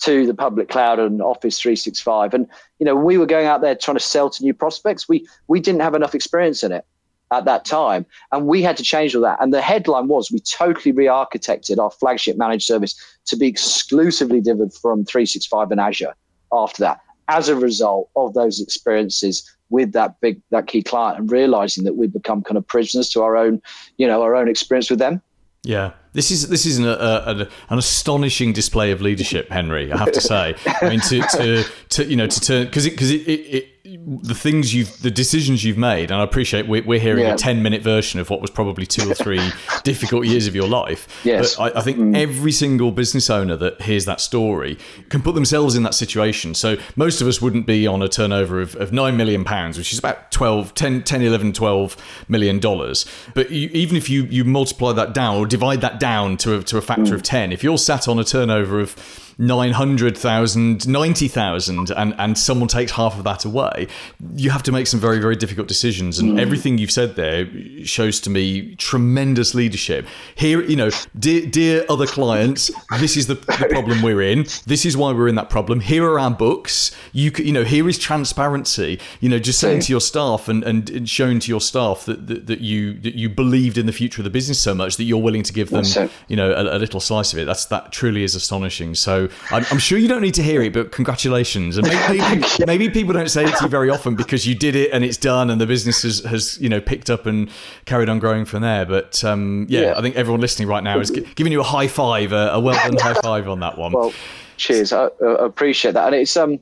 to 0.00 0.26
the 0.26 0.34
public 0.34 0.68
cloud 0.68 0.98
and 0.98 1.20
Office 1.20 1.60
365. 1.60 2.34
And 2.34 2.46
you 2.78 2.86
know 2.86 2.96
we 2.96 3.18
were 3.18 3.26
going 3.26 3.46
out 3.46 3.60
there 3.60 3.74
trying 3.74 3.96
to 3.96 4.02
sell 4.02 4.30
to 4.30 4.42
new 4.42 4.54
prospects. 4.54 5.08
We 5.08 5.26
we 5.46 5.60
didn't 5.60 5.82
have 5.82 5.94
enough 5.94 6.14
experience 6.14 6.62
in 6.62 6.72
it 6.72 6.84
at 7.30 7.44
that 7.44 7.66
time, 7.66 8.06
and 8.32 8.46
we 8.46 8.62
had 8.62 8.76
to 8.78 8.82
change 8.82 9.14
all 9.14 9.22
that. 9.22 9.38
And 9.40 9.52
the 9.52 9.60
headline 9.60 10.08
was 10.08 10.30
we 10.30 10.40
totally 10.40 10.92
re-architected 10.92 11.78
our 11.78 11.90
flagship 11.90 12.38
managed 12.38 12.66
service 12.66 12.94
to 13.26 13.36
be 13.36 13.46
exclusively 13.46 14.40
delivered 14.40 14.72
from 14.72 15.04
365 15.04 15.70
and 15.70 15.80
Azure. 15.80 16.14
After 16.50 16.80
that, 16.80 17.02
as 17.28 17.50
a 17.50 17.56
result 17.56 18.08
of 18.16 18.32
those 18.32 18.60
experiences 18.60 19.57
with 19.70 19.92
that 19.92 20.20
big 20.20 20.40
that 20.50 20.66
key 20.66 20.82
client 20.82 21.18
and 21.18 21.30
realizing 21.30 21.84
that 21.84 21.96
we'd 21.96 22.12
become 22.12 22.42
kind 22.42 22.56
of 22.56 22.66
prisoners 22.66 23.08
to 23.10 23.22
our 23.22 23.36
own 23.36 23.60
you 23.96 24.06
know 24.06 24.22
our 24.22 24.34
own 24.34 24.48
experience 24.48 24.90
with 24.90 24.98
them. 24.98 25.22
Yeah. 25.64 25.92
This 26.12 26.30
is 26.30 26.48
this 26.48 26.66
is 26.66 26.78
an, 26.78 26.86
an 26.86 27.48
astonishing 27.70 28.52
display 28.52 28.90
of 28.90 29.00
leadership 29.00 29.50
henry 29.50 29.92
i 29.92 29.96
have 29.96 30.10
to 30.12 30.20
say. 30.20 30.54
I 30.66 30.88
mean 30.88 31.00
to, 31.00 31.20
to, 31.20 31.64
to 31.90 32.04
you 32.04 32.16
know 32.16 32.26
to 32.26 32.40
turn 32.40 32.64
because 32.66 32.86
it 32.86 32.90
because 32.90 33.10
it, 33.10 33.20
it, 33.28 33.40
it 33.56 33.68
the 33.96 34.34
things 34.34 34.74
you've 34.74 35.00
the 35.02 35.10
decisions 35.10 35.64
you've 35.64 35.78
made 35.78 36.10
and 36.10 36.20
i 36.20 36.24
appreciate 36.24 36.68
we're, 36.68 36.82
we're 36.82 36.98
hearing 36.98 37.24
yeah. 37.24 37.34
a 37.34 37.36
10 37.36 37.62
minute 37.62 37.82
version 37.82 38.20
of 38.20 38.28
what 38.28 38.40
was 38.40 38.50
probably 38.50 38.84
two 38.84 39.10
or 39.10 39.14
three 39.14 39.40
difficult 39.82 40.26
years 40.26 40.46
of 40.46 40.54
your 40.54 40.68
life 40.68 41.08
yes. 41.24 41.56
but 41.56 41.74
I, 41.74 41.78
I 41.78 41.82
think 41.82 41.98
mm. 41.98 42.16
every 42.16 42.52
single 42.52 42.90
business 42.90 43.30
owner 43.30 43.56
that 43.56 43.80
hears 43.80 44.04
that 44.04 44.20
story 44.20 44.78
can 45.08 45.22
put 45.22 45.34
themselves 45.34 45.74
in 45.74 45.84
that 45.84 45.94
situation 45.94 46.54
so 46.54 46.76
most 46.96 47.20
of 47.20 47.28
us 47.28 47.40
wouldn't 47.40 47.66
be 47.66 47.86
on 47.86 48.02
a 48.02 48.08
turnover 48.08 48.60
of, 48.60 48.76
of 48.76 48.92
9 48.92 49.16
million 49.16 49.44
pounds 49.44 49.78
which 49.78 49.92
is 49.92 49.98
about 49.98 50.30
12 50.32 50.74
10, 50.74 51.04
10 51.04 51.22
11 51.22 51.52
12 51.52 52.24
million 52.28 52.58
dollars 52.58 53.06
but 53.34 53.50
you, 53.50 53.68
even 53.72 53.96
if 53.96 54.10
you 54.10 54.24
you 54.24 54.44
multiply 54.44 54.92
that 54.92 55.14
down 55.14 55.36
or 55.36 55.46
divide 55.46 55.80
that 55.80 55.98
down 55.98 56.36
to 56.36 56.58
a, 56.58 56.62
to 56.62 56.76
a 56.76 56.82
factor 56.82 57.12
mm. 57.12 57.14
of 57.14 57.22
10 57.22 57.52
if 57.52 57.64
you're 57.64 57.78
sat 57.78 58.06
on 58.06 58.18
a 58.18 58.24
turnover 58.24 58.80
of 58.80 59.27
900,000, 59.38 60.88
90,000, 60.88 61.90
and, 61.90 62.14
and 62.18 62.36
someone 62.36 62.68
takes 62.68 62.92
half 62.92 63.16
of 63.16 63.22
that 63.24 63.44
away, 63.44 63.86
you 64.34 64.50
have 64.50 64.64
to 64.64 64.72
make 64.72 64.88
some 64.88 64.98
very, 64.98 65.20
very 65.20 65.36
difficult 65.36 65.68
decisions. 65.68 66.18
And 66.18 66.32
mm. 66.32 66.40
everything 66.40 66.76
you've 66.76 66.90
said 66.90 67.14
there 67.14 67.46
shows 67.84 68.20
to 68.20 68.30
me 68.30 68.74
tremendous 68.74 69.54
leadership. 69.54 70.06
Here, 70.34 70.62
you 70.62 70.74
know, 70.74 70.90
dear, 71.16 71.46
dear 71.46 71.86
other 71.88 72.06
clients, 72.06 72.70
this 72.98 73.16
is 73.16 73.28
the, 73.28 73.34
the 73.34 73.68
problem 73.70 74.02
we're 74.02 74.22
in. 74.22 74.44
This 74.66 74.84
is 74.84 74.96
why 74.96 75.12
we're 75.12 75.28
in 75.28 75.36
that 75.36 75.50
problem. 75.50 75.80
Here 75.80 76.04
are 76.04 76.18
our 76.18 76.30
books. 76.30 76.90
You, 77.12 77.30
you 77.38 77.52
know, 77.52 77.64
here 77.64 77.88
is 77.88 77.96
transparency. 77.96 78.98
You 79.20 79.28
know, 79.28 79.38
just 79.38 79.60
saying 79.60 79.80
to 79.82 79.92
your 79.92 80.00
staff 80.00 80.48
and, 80.48 80.64
and 80.64 81.08
showing 81.08 81.38
to 81.40 81.48
your 81.48 81.60
staff 81.60 82.04
that, 82.06 82.26
that, 82.26 82.46
that 82.48 82.60
you 82.60 82.94
that 83.00 83.14
you 83.14 83.28
believed 83.28 83.78
in 83.78 83.86
the 83.86 83.92
future 83.92 84.20
of 84.20 84.24
the 84.24 84.30
business 84.30 84.60
so 84.60 84.74
much 84.74 84.96
that 84.96 85.04
you're 85.04 85.22
willing 85.22 85.44
to 85.44 85.52
give 85.52 85.70
them, 85.70 85.84
you 86.26 86.36
know, 86.36 86.52
a, 86.52 86.76
a 86.76 86.78
little 86.78 87.00
slice 87.00 87.32
of 87.32 87.38
it. 87.38 87.44
That's 87.44 87.66
that 87.66 87.92
truly 87.92 88.24
is 88.24 88.34
astonishing. 88.34 88.94
So 88.94 89.27
I'm, 89.50 89.64
I'm, 89.70 89.78
sure 89.78 89.98
you 89.98 90.08
don't 90.08 90.22
need 90.22 90.34
to 90.34 90.42
hear 90.42 90.62
it, 90.62 90.72
but 90.72 90.92
congratulations. 90.92 91.76
And 91.76 91.86
maybe, 91.86 92.18
maybe, 92.18 92.46
maybe, 92.66 92.90
people 92.90 93.12
don't 93.12 93.30
say 93.30 93.44
it 93.44 93.56
to 93.56 93.64
you 93.64 93.68
very 93.68 93.90
often 93.90 94.14
because 94.14 94.46
you 94.46 94.54
did 94.54 94.76
it 94.76 94.90
and 94.92 95.04
it's 95.04 95.16
done 95.16 95.50
and 95.50 95.60
the 95.60 95.66
business 95.66 96.02
has, 96.02 96.20
has 96.20 96.58
you 96.60 96.68
know 96.68 96.80
picked 96.80 97.10
up 97.10 97.26
and 97.26 97.50
carried 97.84 98.08
on 98.08 98.18
growing 98.18 98.44
from 98.44 98.62
there. 98.62 98.86
But 98.86 99.22
um, 99.24 99.66
yeah, 99.68 99.80
yeah, 99.80 99.94
I 99.96 100.02
think 100.02 100.16
everyone 100.16 100.40
listening 100.40 100.68
right 100.68 100.82
now 100.82 100.98
is 100.98 101.10
giving 101.10 101.52
you 101.52 101.60
a 101.60 101.64
high 101.64 101.88
five, 101.88 102.32
a, 102.32 102.50
a 102.52 102.60
well 102.60 102.74
done 102.74 102.96
high 102.98 103.20
five 103.22 103.48
on 103.48 103.60
that 103.60 103.78
one. 103.78 103.92
Well, 103.92 104.12
cheers. 104.56 104.92
I, 104.92 105.08
I 105.22 105.44
appreciate 105.46 105.92
that. 105.92 106.06
And 106.06 106.14
it's 106.14 106.36
um, 106.36 106.54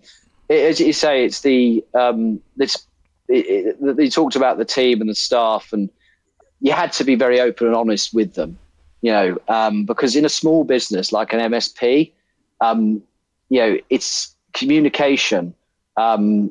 it, 0.49 0.61
as 0.65 0.81
you 0.81 0.93
say, 0.93 1.25
it's 1.25 1.41
the 1.41 1.85
um, 1.95 2.41
it's 2.59 2.87
it, 3.29 3.77
it, 3.81 3.99
you 3.99 4.11
talked 4.11 4.37
about 4.37 4.59
the 4.59 4.65
team 4.65 5.01
and 5.01 5.11
the 5.11 5.15
staff 5.15 5.73
and 5.73 5.91
you 6.61 6.73
had 6.73 6.93
to 6.93 7.05
be 7.05 7.15
very 7.15 7.41
open 7.41 7.67
and 7.67 7.77
honest 7.77 8.15
with 8.15 8.35
them, 8.35 8.59
you 9.03 9.13
know, 9.13 9.39
um, 9.49 9.85
because 9.85 10.17
in 10.17 10.25
a 10.25 10.29
small 10.29 10.65
business 10.65 11.13
like 11.13 11.33
an 11.33 11.41
MSP, 11.41 12.13
um, 12.61 13.03
you 13.49 13.61
know, 13.61 13.79
it's 13.91 14.35
communication. 14.53 15.55
Um, 15.97 16.51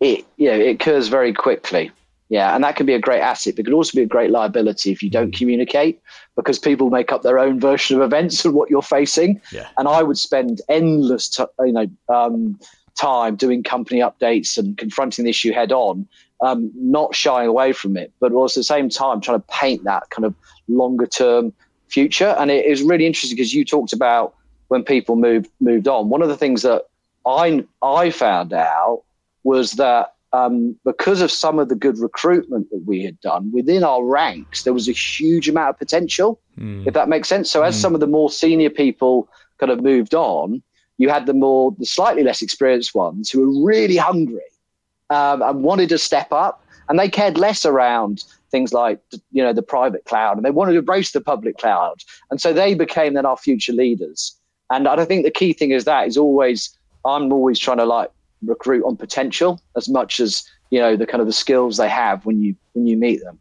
it 0.00 0.24
you 0.36 0.50
know 0.50 0.58
it 0.58 0.80
occurs 0.80 1.08
very 1.08 1.32
quickly. 1.32 1.90
Yeah, 2.30 2.54
and 2.54 2.62
that 2.62 2.76
can 2.76 2.86
be 2.86 2.94
a 2.94 3.00
great 3.00 3.20
asset, 3.20 3.56
but 3.56 3.60
it 3.60 3.64
can 3.64 3.74
also 3.74 3.96
be 3.96 4.02
a 4.02 4.06
great 4.06 4.30
liability 4.30 4.92
if 4.92 5.02
you 5.02 5.10
don't 5.10 5.34
communicate, 5.34 6.00
because 6.36 6.60
people 6.60 6.88
make 6.88 7.10
up 7.10 7.22
their 7.22 7.40
own 7.40 7.58
version 7.58 7.96
of 7.96 8.02
events 8.02 8.44
and 8.44 8.54
what 8.54 8.70
you're 8.70 8.82
facing. 8.82 9.40
Yeah. 9.50 9.66
And 9.76 9.88
I 9.88 10.04
would 10.04 10.16
spend 10.16 10.60
endless, 10.68 11.28
t- 11.28 11.44
you 11.58 11.72
know, 11.72 11.88
um, 12.08 12.56
time 12.96 13.34
doing 13.34 13.64
company 13.64 13.98
updates 14.00 14.56
and 14.56 14.78
confronting 14.78 15.24
the 15.24 15.30
issue 15.30 15.52
head 15.52 15.72
on, 15.72 16.06
um, 16.40 16.70
not 16.76 17.16
shying 17.16 17.48
away 17.48 17.72
from 17.72 17.96
it, 17.96 18.12
but 18.20 18.30
also 18.30 18.60
at 18.60 18.62
the 18.62 18.64
same 18.64 18.88
time 18.88 19.20
trying 19.20 19.40
to 19.40 19.46
paint 19.48 19.82
that 19.82 20.08
kind 20.10 20.24
of 20.24 20.32
longer 20.68 21.08
term 21.08 21.52
future. 21.88 22.36
And 22.38 22.48
it 22.48 22.64
is 22.64 22.82
really 22.82 23.06
interesting 23.06 23.36
because 23.36 23.52
you 23.52 23.64
talked 23.64 23.92
about 23.92 24.34
when 24.70 24.84
people 24.84 25.16
moved 25.16 25.50
moved 25.60 25.88
on. 25.88 26.08
One 26.08 26.22
of 26.22 26.28
the 26.28 26.36
things 26.36 26.62
that 26.62 26.82
I 27.26 27.64
I 27.82 28.10
found 28.10 28.52
out 28.52 29.02
was 29.42 29.72
that 29.72 30.14
um, 30.32 30.76
because 30.84 31.20
of 31.22 31.30
some 31.32 31.58
of 31.58 31.68
the 31.68 31.74
good 31.74 31.98
recruitment 31.98 32.70
that 32.70 32.84
we 32.86 33.02
had 33.02 33.20
done 33.20 33.50
within 33.52 33.82
our 33.82 34.04
ranks, 34.04 34.62
there 34.62 34.72
was 34.72 34.88
a 34.88 34.92
huge 34.92 35.48
amount 35.48 35.70
of 35.70 35.78
potential, 35.78 36.40
Hmm. 36.56 36.84
if 36.86 36.94
that 36.94 37.08
makes 37.08 37.28
sense. 37.28 37.50
So 37.50 37.62
as 37.62 37.74
some 37.80 37.94
of 37.94 38.00
the 38.00 38.06
more 38.06 38.30
senior 38.30 38.70
people 38.70 39.28
kind 39.58 39.72
of 39.72 39.82
moved 39.82 40.14
on, 40.14 40.62
you 40.98 41.08
had 41.08 41.26
the 41.26 41.34
more 41.34 41.74
the 41.78 41.86
slightly 41.86 42.22
less 42.22 42.42
experienced 42.42 42.94
ones 42.94 43.28
who 43.30 43.40
were 43.40 43.66
really 43.66 43.96
hungry 43.96 44.50
um, 45.10 45.42
and 45.42 45.64
wanted 45.64 45.88
to 45.88 45.98
step 45.98 46.32
up, 46.32 46.62
and 46.88 46.96
they 46.98 47.08
cared 47.08 47.36
less 47.36 47.64
around 47.66 48.22
things 48.52 48.72
like 48.72 49.00
you 49.32 49.42
know 49.42 49.52
the 49.52 49.62
private 49.62 50.04
cloud, 50.04 50.36
and 50.36 50.44
they 50.46 50.52
wanted 50.52 50.72
to 50.74 50.78
embrace 50.78 51.10
the 51.10 51.20
public 51.20 51.58
cloud, 51.58 51.96
and 52.30 52.40
so 52.40 52.52
they 52.52 52.74
became 52.74 53.14
then 53.14 53.26
our 53.26 53.36
future 53.36 53.72
leaders. 53.72 54.36
And 54.70 54.86
I 54.86 55.04
think 55.04 55.24
the 55.24 55.30
key 55.30 55.52
thing 55.52 55.70
is 55.72 55.84
that 55.84 56.06
is 56.06 56.16
always 56.16 56.76
I'm 57.04 57.32
always 57.32 57.58
trying 57.58 57.78
to 57.78 57.84
like 57.84 58.10
recruit 58.42 58.84
on 58.84 58.96
potential 58.96 59.60
as 59.76 59.88
much 59.88 60.20
as 60.20 60.44
you 60.70 60.78
know 60.78 60.96
the 60.96 61.06
kind 61.06 61.20
of 61.20 61.26
the 61.26 61.32
skills 61.32 61.76
they 61.76 61.88
have 61.88 62.24
when 62.24 62.40
you 62.40 62.54
when 62.72 62.86
you 62.86 62.96
meet 62.96 63.22
them. 63.22 63.38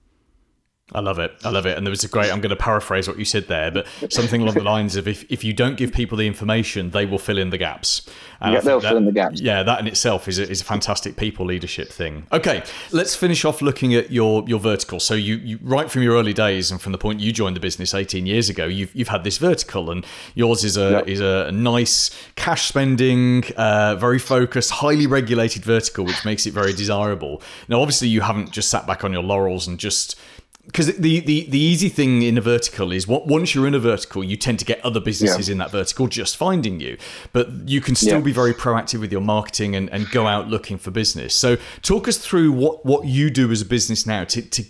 I 0.92 1.02
love 1.02 1.20
it. 1.20 1.34
I 1.44 1.50
love 1.50 1.66
it. 1.68 1.78
And 1.78 1.86
there 1.86 1.92
was 1.92 2.04
a 2.04 2.08
great, 2.08 2.32
I'm 2.32 2.42
going 2.42 2.50
to 2.50 2.56
paraphrase 2.56 3.08
what 3.08 3.20
you 3.20 3.26
said 3.26 3.48
there, 3.48 3.70
but 3.70 3.86
something 4.12 4.42
along 4.42 4.56
the 4.56 4.64
lines 4.64 4.96
of 4.96 5.08
if, 5.08 5.24
if 5.32 5.44
you 5.44 5.54
don't 5.54 5.78
give 5.78 5.94
people 5.94 6.18
the 6.18 6.26
information, 6.26 6.90
they 6.92 7.06
will 7.06 7.20
fill 7.20 7.38
in 7.38 7.52
the 7.52 7.58
gaps. 7.60 8.10
And 8.42 8.54
Yeah, 8.54 8.62
they'll 8.62 8.82
fill 8.82 8.98
in 8.98 9.06
the 9.06 9.12
gaps. 9.12 9.40
Yeah, 9.40 9.62
that 9.64 9.80
in 9.80 9.88
itself 9.88 10.28
is 10.28 10.40
a, 10.40 10.50
is 10.50 10.62
a 10.62 10.64
fantastic 10.64 11.16
people 11.16 11.46
leadership 11.46 11.90
thing. 11.90 12.26
Okay, 12.32 12.64
let's 12.92 13.16
finish 13.16 13.46
off 13.46 13.62
looking 13.62 13.94
at 13.94 14.12
your, 14.12 14.44
your 14.48 14.60
vertical. 14.60 15.00
So 15.00 15.14
you, 15.14 15.36
you 15.36 15.60
right 15.62 15.92
from 15.92 16.02
your 16.02 16.16
early 16.16 16.34
days 16.34 16.72
and 16.72 16.82
from 16.82 16.92
the 16.92 16.98
point 16.98 17.20
you 17.20 17.32
joined 17.32 17.56
the 17.56 17.60
business 17.60 17.94
18 17.94 18.26
years 18.26 18.50
ago, 18.50 18.66
you've, 18.66 18.96
you've 18.96 19.10
had 19.10 19.24
this 19.24 19.38
vertical 19.38 19.92
and 19.92 20.06
yours 20.34 20.64
is 20.64 20.76
a, 20.78 20.90
Yep. 20.90 21.08
is 21.08 21.20
a 21.20 21.52
nice 21.52 22.10
cash 22.36 22.66
spending, 22.68 23.44
uh, 23.58 23.96
very 23.96 24.18
focused, 24.18 24.72
highly 24.72 25.06
regulated 25.06 25.64
vertical, 25.64 26.04
which 26.06 26.26
makes 26.26 26.48
it 26.48 26.54
very 26.54 26.74
desirable. 26.74 27.42
Now, 27.68 27.82
obviously 27.82 28.08
you 28.08 28.22
haven't 28.22 28.52
just 28.52 28.70
sat 28.70 28.88
back 28.88 29.04
on 29.04 29.14
your 29.14 29.22
laurels 29.24 29.68
and 29.68 29.78
just 29.78 30.20
because 30.72 30.88
the, 30.98 31.20
the 31.22 31.48
the 31.50 31.58
easy 31.60 31.90
thing 31.90 32.22
in 32.22 32.38
a 32.38 32.42
vertical 32.42 32.92
is 32.92 33.08
what 33.08 33.26
once 33.28 33.56
you're 33.56 33.66
in 33.68 33.74
a 33.74 33.80
vertical 33.80 34.24
you 34.24 34.36
tend 34.38 34.60
to 34.60 34.66
get 34.66 34.80
other 34.86 35.00
businesses 35.00 35.48
Yeah. 35.48 35.54
in 35.54 35.58
that 35.60 35.72
vertical 35.72 36.08
just 36.08 36.38
finding 36.38 36.80
you 36.80 36.98
but 37.34 37.50
you 37.68 37.82
can 37.82 37.96
still 37.96 38.20
Yeah. 38.20 38.22
be 38.22 38.32
very 38.32 38.54
proactive 38.54 39.00
with 39.00 39.12
your 39.12 39.22
marketing 39.22 39.76
and, 39.76 39.90
and 39.90 40.10
go 40.12 40.28
out 40.28 40.48
looking 40.48 40.78
for 40.78 40.92
business 40.92 41.34
so 41.34 41.58
talk 41.82 42.08
us 42.08 42.18
through 42.18 42.52
what 42.52 42.86
what 42.86 43.06
you 43.06 43.30
do 43.30 43.52
as 43.52 43.62
a 43.62 43.66
business 43.66 44.06
now 44.06 44.24
to, 44.26 44.42
to 44.42 44.64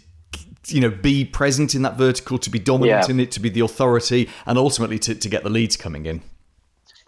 you 0.68 0.80
know 0.82 0.90
be 0.90 1.26
present 1.26 1.76
in 1.76 1.82
that 1.82 1.98
vertical 1.98 2.38
to 2.38 2.50
be 2.50 2.60
dominant 2.60 3.08
Yeah. 3.08 3.12
in 3.14 3.20
it 3.20 3.32
to 3.32 3.40
be 3.40 3.50
the 3.50 3.62
authority 3.62 4.30
and 4.46 4.58
ultimately 4.58 5.00
to, 5.00 5.16
to 5.16 5.30
get 5.30 5.44
the 5.44 5.50
leads 5.50 5.76
coming 5.76 6.06
in 6.06 6.22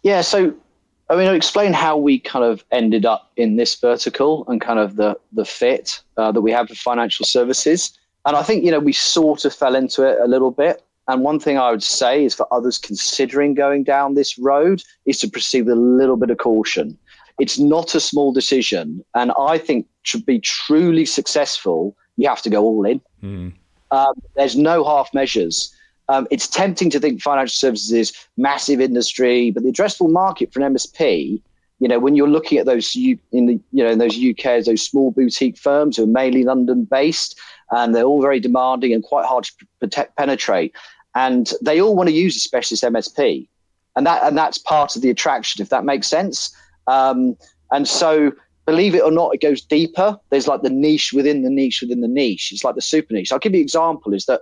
Yeah, 0.04 0.22
so 0.22 0.54
I 1.10 1.16
mean, 1.18 1.28
I'll 1.28 1.36
explain 1.36 1.74
how 1.74 1.98
we 1.98 2.20
kind 2.20 2.46
of 2.46 2.64
ended 2.72 3.06
up 3.06 3.32
in 3.36 3.58
this 3.58 3.76
vertical 3.76 4.46
and 4.48 4.62
kind 4.62 4.80
of 4.80 4.96
the 4.96 5.18
the 5.34 5.44
fit 5.44 6.02
uh, 6.18 6.32
that 6.32 6.40
we 6.42 6.52
have 6.54 6.70
for 6.70 6.76
financial 6.76 7.26
services. 7.26 7.98
And 8.26 8.36
I 8.36 8.44
think 8.44 8.64
you 8.64 8.72
know 8.72 8.80
we 8.80 8.94
sort 8.94 9.46
of 9.46 9.54
fell 9.54 9.76
into 9.76 10.04
it 10.04 10.20
a 10.22 10.28
little 10.28 10.52
bit. 10.52 10.84
And 11.08 11.24
one 11.24 11.40
thing 11.40 11.58
I 11.58 11.72
would 11.72 11.84
say 11.84 12.24
is 12.24 12.36
for 12.36 12.48
others 12.54 12.78
considering 12.78 13.54
going 13.54 13.84
down 13.84 14.14
this 14.14 14.38
road 14.38 14.84
is 15.06 15.20
to 15.20 15.28
proceed 15.28 15.64
with 15.64 15.74
a 15.74 15.82
little 15.82 16.16
bit 16.16 16.30
of 16.30 16.38
caution. 16.38 16.98
It's 17.40 17.58
not 17.58 17.96
a 17.96 18.00
small 18.00 18.32
decision, 18.32 19.04
and 19.16 19.32
I 19.38 19.58
think 19.58 19.88
to 20.06 20.20
be 20.22 20.40
truly 20.40 21.06
successful, 21.06 21.96
you 22.18 22.30
have 22.30 22.42
to 22.44 22.50
go 22.50 22.64
all 22.64 22.86
in. 22.86 23.02
Um, 23.92 24.14
there's 24.36 24.56
no 24.56 24.84
half 24.84 25.14
measures. 25.14 25.76
Um, 26.10 26.28
it's 26.30 26.48
tempting 26.48 26.90
to 26.92 27.00
think 27.00 27.22
financial 27.22 27.54
services 27.54 27.92
is 27.92 28.14
massive 28.38 28.82
industry, 28.82 29.52
but 29.52 29.64
the 29.64 29.72
addressable 29.72 30.12
market 30.12 30.54
for 30.54 30.62
an 30.62 30.74
MSP, 30.74 31.42
you 31.80 31.88
know, 31.88 32.00
when 32.00 32.16
you're 32.16 32.30
looking 32.30 32.58
at 32.58 32.66
those 32.66 32.94
U, 32.96 33.18
in 33.32 33.46
the 33.48 33.60
you 33.72 33.84
know 33.84 33.92
in 33.92 33.98
those 33.98 34.18
UKs, 34.18 34.66
those 34.66 34.82
small 34.82 35.12
boutique 35.12 35.58
firms 35.58 35.98
who 35.98 36.04
are 36.04 36.08
mainly 36.08 36.44
London 36.44 36.84
based, 36.84 37.40
and 37.72 37.96
they're 37.96 38.04
all 38.04 38.22
very 38.22 38.40
demanding 38.40 38.94
and 38.94 39.04
quite 39.04 39.26
hard 39.26 39.46
to 39.46 39.66
protect, 39.80 40.16
penetrate, 40.18 40.74
and 41.16 41.54
they 41.62 41.82
all 41.82 41.96
want 41.96 42.10
to 42.10 42.16
use 42.16 42.36
a 42.36 42.40
specialist 42.40 42.84
MSP, 42.84 43.48
and 43.96 44.06
that 44.06 44.24
and 44.24 44.38
that's 44.38 44.58
part 44.58 44.96
of 44.96 45.02
the 45.02 45.10
attraction, 45.10 45.62
if 45.62 45.70
that 45.70 45.84
makes 45.84 46.08
sense. 46.08 46.56
Um, 46.88 47.38
and 47.72 47.88
so 47.88 48.32
believe 48.66 48.96
it 48.96 49.04
or 49.04 49.12
not, 49.12 49.34
it 49.34 49.42
goes 49.42 49.62
deeper. 49.62 50.18
There's 50.30 50.48
like 50.48 50.62
the 50.62 50.70
niche 50.70 51.14
within 51.14 51.44
the 51.44 51.50
niche 51.50 51.82
within 51.82 52.02
the 52.02 52.08
niche. 52.08 52.52
It's 52.52 52.64
like 52.64 52.76
the 52.76 52.82
super 52.82 53.14
niche. 53.14 53.32
I'll 53.32 53.40
give 53.40 53.54
you 53.54 53.60
an 53.60 53.64
example 53.64 54.14
is 54.14 54.26
that 54.26 54.42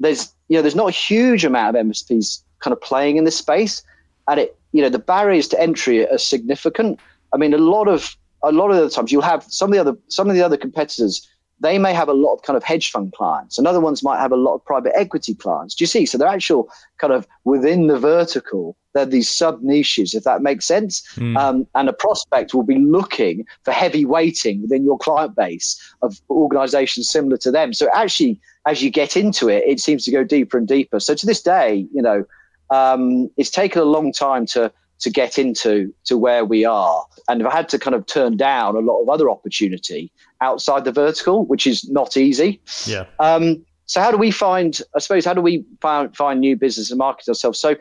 there's 0.00 0.32
you 0.48 0.56
know 0.56 0.62
there's 0.62 0.74
not 0.74 0.88
a 0.88 0.92
huge 0.92 1.44
amount 1.44 1.76
of 1.76 1.86
MSPs 1.86 2.42
kind 2.60 2.72
of 2.72 2.80
playing 2.80 3.16
in 3.16 3.24
this 3.24 3.36
space, 3.36 3.82
and 4.28 4.40
it 4.40 4.56
you 4.72 4.82
know 4.82 4.88
the 4.88 4.98
barriers 4.98 5.48
to 5.48 5.60
entry 5.60 6.06
are 6.06 6.18
significant. 6.18 6.98
I 7.32 7.36
mean, 7.36 7.54
a 7.54 7.58
lot 7.58 7.88
of 7.88 8.16
a 8.42 8.52
lot 8.52 8.70
of 8.70 8.76
the 8.76 8.90
times 8.90 9.12
you'll 9.12 9.22
have 9.22 9.44
some 9.44 9.70
of 9.70 9.74
the 9.74 9.80
other 9.80 9.96
some 10.08 10.28
of 10.28 10.34
the 10.34 10.42
other 10.42 10.56
competitors. 10.56 11.28
They 11.62 11.78
may 11.78 11.94
have 11.94 12.08
a 12.08 12.12
lot 12.12 12.34
of 12.34 12.42
kind 12.42 12.56
of 12.56 12.64
hedge 12.64 12.90
fund 12.90 13.12
clients, 13.12 13.56
and 13.56 13.66
other 13.66 13.80
ones 13.80 14.02
might 14.02 14.18
have 14.18 14.32
a 14.32 14.36
lot 14.36 14.54
of 14.54 14.64
private 14.64 14.92
equity 14.96 15.34
clients. 15.34 15.74
Do 15.74 15.82
you 15.84 15.86
see? 15.86 16.06
So 16.06 16.18
they're 16.18 16.28
actual 16.28 16.68
kind 16.98 17.12
of 17.12 17.26
within 17.44 17.86
the 17.86 17.98
vertical. 17.98 18.76
They're 18.94 19.06
these 19.06 19.30
sub 19.30 19.62
niches, 19.62 20.14
if 20.14 20.24
that 20.24 20.42
makes 20.42 20.66
sense. 20.66 21.02
Um, 21.36 21.66
and 21.74 21.88
a 21.88 21.92
prospect 21.92 22.52
will 22.52 22.64
be 22.64 22.78
looking 22.78 23.46
for 23.64 23.72
heavy 23.72 24.04
weighting 24.04 24.60
within 24.60 24.84
your 24.84 24.98
client 24.98 25.34
base 25.34 25.80
of 26.02 26.20
organizations 26.28 27.08
similar 27.08 27.38
to 27.38 27.50
them. 27.50 27.72
So 27.72 27.88
actually, 27.94 28.40
as 28.66 28.82
you 28.82 28.90
get 28.90 29.16
into 29.16 29.48
it, 29.48 29.64
it 29.66 29.80
seems 29.80 30.04
to 30.04 30.10
go 30.10 30.24
deeper 30.24 30.58
and 30.58 30.68
deeper. 30.68 31.00
So 31.00 31.14
to 31.14 31.26
this 31.26 31.42
day, 31.42 31.86
you 31.94 32.02
know, 32.02 32.24
um, 32.70 33.30
it's 33.36 33.50
taken 33.50 33.80
a 33.80 33.84
long 33.86 34.12
time 34.12 34.46
to 34.46 34.72
to 35.02 35.10
get 35.10 35.38
into 35.38 35.92
to 36.04 36.16
where 36.16 36.44
we 36.44 36.64
are, 36.64 37.04
and 37.28 37.46
I've 37.46 37.52
had 37.52 37.68
to 37.70 37.78
kind 37.78 37.94
of 37.94 38.06
turn 38.06 38.36
down 38.36 38.76
a 38.76 38.80
lot 38.80 39.02
of 39.02 39.08
other 39.08 39.30
opportunity 39.30 40.10
outside 40.40 40.84
the 40.84 40.92
vertical, 40.92 41.44
which 41.46 41.66
is 41.66 41.88
not 41.90 42.16
easy. 42.16 42.60
yeah 42.86 43.06
Um, 43.18 43.64
so 43.86 44.00
how 44.00 44.10
do 44.10 44.16
we 44.16 44.30
find? 44.30 44.80
I 44.96 45.00
suppose 45.00 45.24
how 45.24 45.34
do 45.34 45.42
we 45.42 45.64
find, 45.80 46.16
find 46.16 46.40
new 46.40 46.56
business 46.56 46.90
and 46.90 46.98
market 46.98 47.28
ourselves? 47.28 47.60
So 47.60 47.76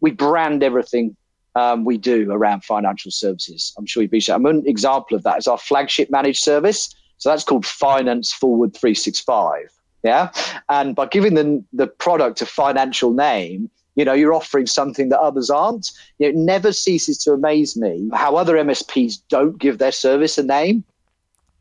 we 0.00 0.12
brand 0.12 0.62
everything 0.62 1.16
um, 1.56 1.84
we 1.84 1.96
do 1.96 2.30
around 2.30 2.64
financial 2.64 3.10
services. 3.10 3.72
I'm 3.76 3.86
sure 3.86 4.02
you've 4.02 4.12
been. 4.12 4.20
I'm 4.28 4.46
an 4.46 4.62
example 4.66 5.16
of 5.16 5.22
that 5.24 5.38
is 5.38 5.46
our 5.46 5.58
flagship 5.58 6.10
managed 6.10 6.42
service. 6.42 6.94
So 7.18 7.30
that's 7.30 7.44
called 7.44 7.64
Finance 7.64 8.32
Forward 8.32 8.74
365. 8.74 9.70
Yeah, 10.04 10.30
and 10.68 10.94
by 10.94 11.06
giving 11.06 11.34
the 11.34 11.64
the 11.72 11.86
product 11.86 12.42
a 12.42 12.46
financial 12.46 13.12
name, 13.12 13.70
you 13.96 14.04
know 14.04 14.12
you're 14.12 14.34
offering 14.34 14.66
something 14.66 15.08
that 15.08 15.20
others 15.20 15.50
aren't. 15.50 15.90
It 16.18 16.36
never 16.36 16.72
ceases 16.72 17.18
to 17.24 17.32
amaze 17.32 17.76
me 17.76 18.08
how 18.12 18.36
other 18.36 18.56
MSPs 18.56 19.18
don't 19.28 19.58
give 19.58 19.78
their 19.78 19.92
service 19.92 20.38
a 20.38 20.42
name. 20.44 20.84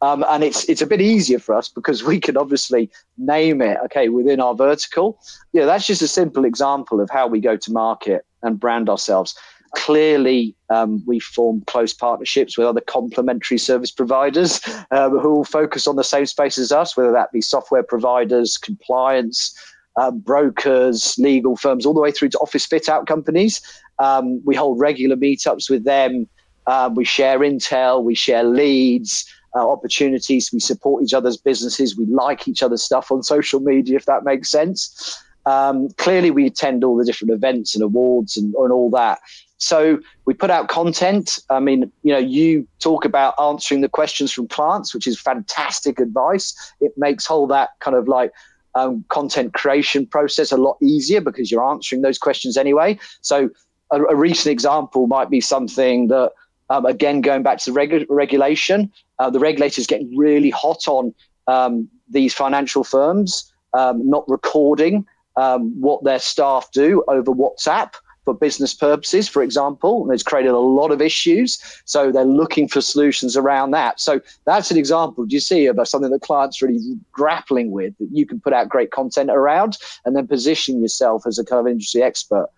Um, 0.02 0.26
and 0.30 0.44
it's 0.44 0.68
it's 0.70 0.82
a 0.82 0.88
bit 0.88 1.02
easier 1.02 1.40
for 1.40 1.56
us 1.56 1.70
because 1.70 2.04
we 2.04 2.20
can 2.20 2.38
obviously 2.38 2.92
name 3.18 3.62
it 3.62 3.78
okay 3.86 4.10
within 4.10 4.40
our 4.40 4.54
vertical. 4.54 5.20
Yeah, 5.54 5.66
that's 5.66 5.88
just 5.88 6.02
a 6.02 6.08
simple 6.08 6.46
example 6.46 7.00
of 7.00 7.10
how 7.10 7.28
we 7.28 7.40
go 7.40 7.56
to 7.56 7.72
market 7.72 8.26
and 8.44 8.60
brand 8.60 8.90
ourselves. 8.90 9.36
Clearly, 9.76 10.56
um, 10.70 11.04
we 11.06 11.20
form 11.20 11.62
close 11.68 11.94
partnerships 11.94 12.58
with 12.58 12.68
other 12.68 12.82
complementary 12.82 13.58
service 13.58 13.92
providers 13.92 14.62
uh, 14.92 15.10
who 15.10 15.38
all 15.38 15.44
focus 15.44 15.88
on 15.88 15.96
the 15.96 16.04
same 16.04 16.26
space 16.26 16.58
as 16.58 16.72
us, 16.72 16.96
whether 16.96 17.12
that 17.12 17.32
be 17.32 17.42
software 17.42 17.84
providers, 17.84 18.58
compliance, 18.58 19.58
um, 19.98 20.20
brokers, 20.20 21.16
legal 21.18 21.56
firms, 21.56 21.86
all 21.86 21.94
the 21.94 22.02
way 22.02 22.12
through 22.12 22.30
to 22.30 22.40
office 22.40 22.66
fit 22.66 22.90
out 22.90 23.08
companies. 23.08 23.62
Um, 24.00 24.42
we 24.46 24.56
hold 24.56 24.80
regular 24.80 25.16
meetups 25.16 25.70
with 25.70 25.86
them. 25.86 26.28
Um, 26.68 26.96
we 26.96 27.06
share 27.06 27.40
intel, 27.40 28.04
we 28.04 28.16
share 28.16 28.44
leads, 28.44 29.26
uh, 29.56 29.70
opportunities. 29.70 30.52
We 30.52 30.60
support 30.60 31.04
each 31.04 31.14
other's 31.14 31.38
businesses. 31.38 31.96
We 31.96 32.06
like 32.06 32.48
each 32.48 32.62
other's 32.62 32.84
stuff 32.84 33.12
on 33.12 33.24
social 33.24 33.60
media, 33.60 33.96
if 33.96 34.06
that 34.06 34.24
makes 34.24 34.50
sense. 34.50 35.24
Um, 35.46 35.90
clearly, 35.98 36.32
we 36.32 36.48
attend 36.48 36.84
all 36.84 36.98
the 36.98 37.06
different 37.06 37.32
events 37.32 37.76
and 37.76 37.84
awards 37.84 38.36
and, 38.36 38.54
and 38.56 38.72
all 38.72 38.90
that. 38.92 39.20
So 39.58 40.00
we 40.26 40.34
put 40.34 40.50
out 40.50 40.68
content. 40.68 41.40
I 41.50 41.60
mean, 41.60 41.92
you 42.04 42.12
know, 42.12 42.20
you 42.20 42.68
talk 42.80 43.06
about 43.06 43.36
answering 43.40 43.82
the 43.82 43.90
questions 43.90 44.34
from 44.34 44.48
clients, 44.48 44.94
which 44.94 45.08
is 45.08 45.20
fantastic 45.20 46.00
advice. 46.00 46.54
It 46.82 46.92
makes 46.98 47.26
whole 47.26 47.48
that 47.48 47.70
kind 47.80 47.96
of 47.96 48.08
like 48.08 48.32
um, 48.76 49.06
content 49.10 49.54
creation 49.54 50.06
process 50.06 50.52
a 50.52 50.58
lot 50.58 50.78
easier 50.82 51.22
because 51.22 51.52
you're 51.52 51.66
answering 51.66 52.02
those 52.02 52.18
questions 52.18 52.58
anyway. 52.58 53.00
So 53.22 53.50
a, 53.92 54.02
a 54.04 54.16
recent 54.16 54.52
example 54.52 55.08
might 55.08 55.30
be 55.30 55.42
something 55.42 56.08
that, 56.08 56.32
um, 56.70 56.86
again, 56.86 57.22
going 57.22 57.44
back 57.44 57.60
to 57.60 57.72
the 57.72 57.80
regu- 57.80 58.06
regulation, 58.10 58.92
uh, 59.20 59.30
the 59.30 59.40
regulators 59.40 59.88
getting 59.88 60.16
really 60.18 60.50
hot 60.50 60.88
on 60.88 61.14
um, 61.48 61.88
these 62.10 62.34
financial 62.34 62.84
firms 62.84 63.52
um, 63.74 64.08
not 64.10 64.28
recording 64.28 65.06
um, 65.38 65.80
what 65.80 66.04
their 66.04 66.20
staff 66.20 66.70
do 66.72 67.04
over 67.08 67.32
WhatsApp 67.32 67.94
for 68.26 68.34
business 68.34 68.74
purposes, 68.74 69.30
for 69.30 69.42
example. 69.42 70.04
And 70.04 70.14
it's 70.14 70.24
created 70.24 70.52
a 70.52 70.58
lot 70.58 70.92
of 70.92 71.02
issues. 71.02 71.58
So 71.86 72.12
they're 72.12 72.26
looking 72.26 72.68
for 72.68 72.82
solutions 72.82 73.38
around 73.38 73.72
that. 73.72 74.00
So 74.00 74.20
that's 74.46 74.72
an 74.72 74.78
example, 74.78 75.26
do 75.26 75.36
you 75.36 75.40
see, 75.40 75.68
of 75.68 75.80
something 75.88 76.12
that 76.12 76.22
clients 76.22 76.62
really 76.62 76.80
grappling 77.12 77.72
with 77.72 77.98
that 78.00 78.10
you 78.12 78.26
can 78.26 78.40
put 78.40 78.52
out 78.52 78.68
great 78.68 78.92
content 78.92 79.30
around 79.30 79.78
and 80.04 80.16
then 80.16 80.28
position 80.28 80.82
yourself 80.82 81.26
as 81.26 81.40
a 81.40 81.46
kind 81.46 81.60
of 81.60 81.68
industry 81.72 82.02
expert. 82.02 82.50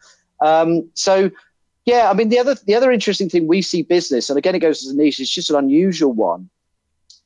Um, 0.41 0.89
so 0.93 1.29
yeah, 1.85 2.09
I 2.09 2.13
mean 2.13 2.29
the 2.29 2.39
other 2.39 2.55
the 2.65 2.75
other 2.75 2.91
interesting 2.91 3.29
thing 3.29 3.47
we 3.47 3.61
see 3.61 3.81
business, 3.81 4.29
and 4.29 4.37
again 4.37 4.55
it 4.55 4.59
goes 4.59 4.85
as 4.85 4.91
a 4.91 4.95
niche, 4.95 5.19
it's 5.19 5.29
just 5.29 5.49
an 5.49 5.55
unusual 5.55 6.11
one, 6.11 6.49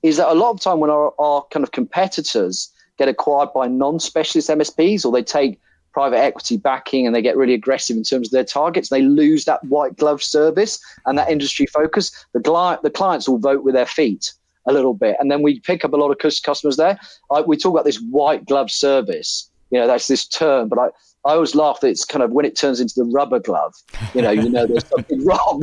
is 0.03 0.17
that 0.17 0.31
a 0.31 0.35
lot 0.35 0.51
of 0.51 0.61
time 0.61 0.79
when 0.79 0.89
our, 0.89 1.13
our 1.19 1.43
kind 1.51 1.63
of 1.63 1.71
competitors 1.71 2.71
get 2.97 3.07
acquired 3.07 3.51
by 3.53 3.67
non-specialist 3.67 4.49
MSPs 4.49 5.03
or 5.03 5.11
they 5.11 5.23
take 5.23 5.59
private 5.93 6.17
equity 6.17 6.57
backing 6.57 7.05
and 7.05 7.15
they 7.15 7.21
get 7.21 7.37
really 7.37 7.53
aggressive 7.53 7.97
in 7.97 8.03
terms 8.03 8.27
of 8.27 8.31
their 8.31 8.43
targets. 8.43 8.89
They 8.89 9.01
lose 9.01 9.45
that 9.45 9.63
white 9.65 9.97
glove 9.97 10.23
service 10.23 10.79
and 11.05 11.17
that 11.17 11.29
industry 11.29 11.65
focus. 11.65 12.11
The, 12.33 12.39
client, 12.39 12.83
the 12.83 12.89
clients 12.89 13.27
will 13.27 13.39
vote 13.39 13.63
with 13.63 13.75
their 13.75 13.85
feet 13.85 14.33
a 14.67 14.73
little 14.73 14.93
bit. 14.93 15.17
And 15.19 15.31
then 15.31 15.41
we 15.41 15.59
pick 15.59 15.83
up 15.83 15.93
a 15.93 15.97
lot 15.97 16.11
of 16.11 16.17
customers 16.43 16.77
there. 16.77 16.99
I, 17.31 17.41
we 17.41 17.57
talk 17.57 17.71
about 17.71 17.85
this 17.85 17.99
white 18.01 18.45
glove 18.45 18.71
service. 18.71 19.49
You 19.69 19.79
know, 19.79 19.87
that's 19.87 20.07
this 20.07 20.27
term, 20.27 20.67
but 20.69 20.79
I, 20.79 20.87
I 21.23 21.33
always 21.33 21.55
laugh 21.55 21.79
that 21.81 21.87
it's 21.87 22.03
kind 22.03 22.23
of 22.23 22.31
when 22.31 22.45
it 22.45 22.55
turns 22.55 22.79
into 22.79 22.93
the 22.97 23.05
rubber 23.05 23.39
glove, 23.39 23.73
you 24.13 24.21
know, 24.21 24.31
you 24.31 24.49
know 24.49 24.65
there's 24.65 24.87
something 24.87 25.25
wrong. 25.25 25.61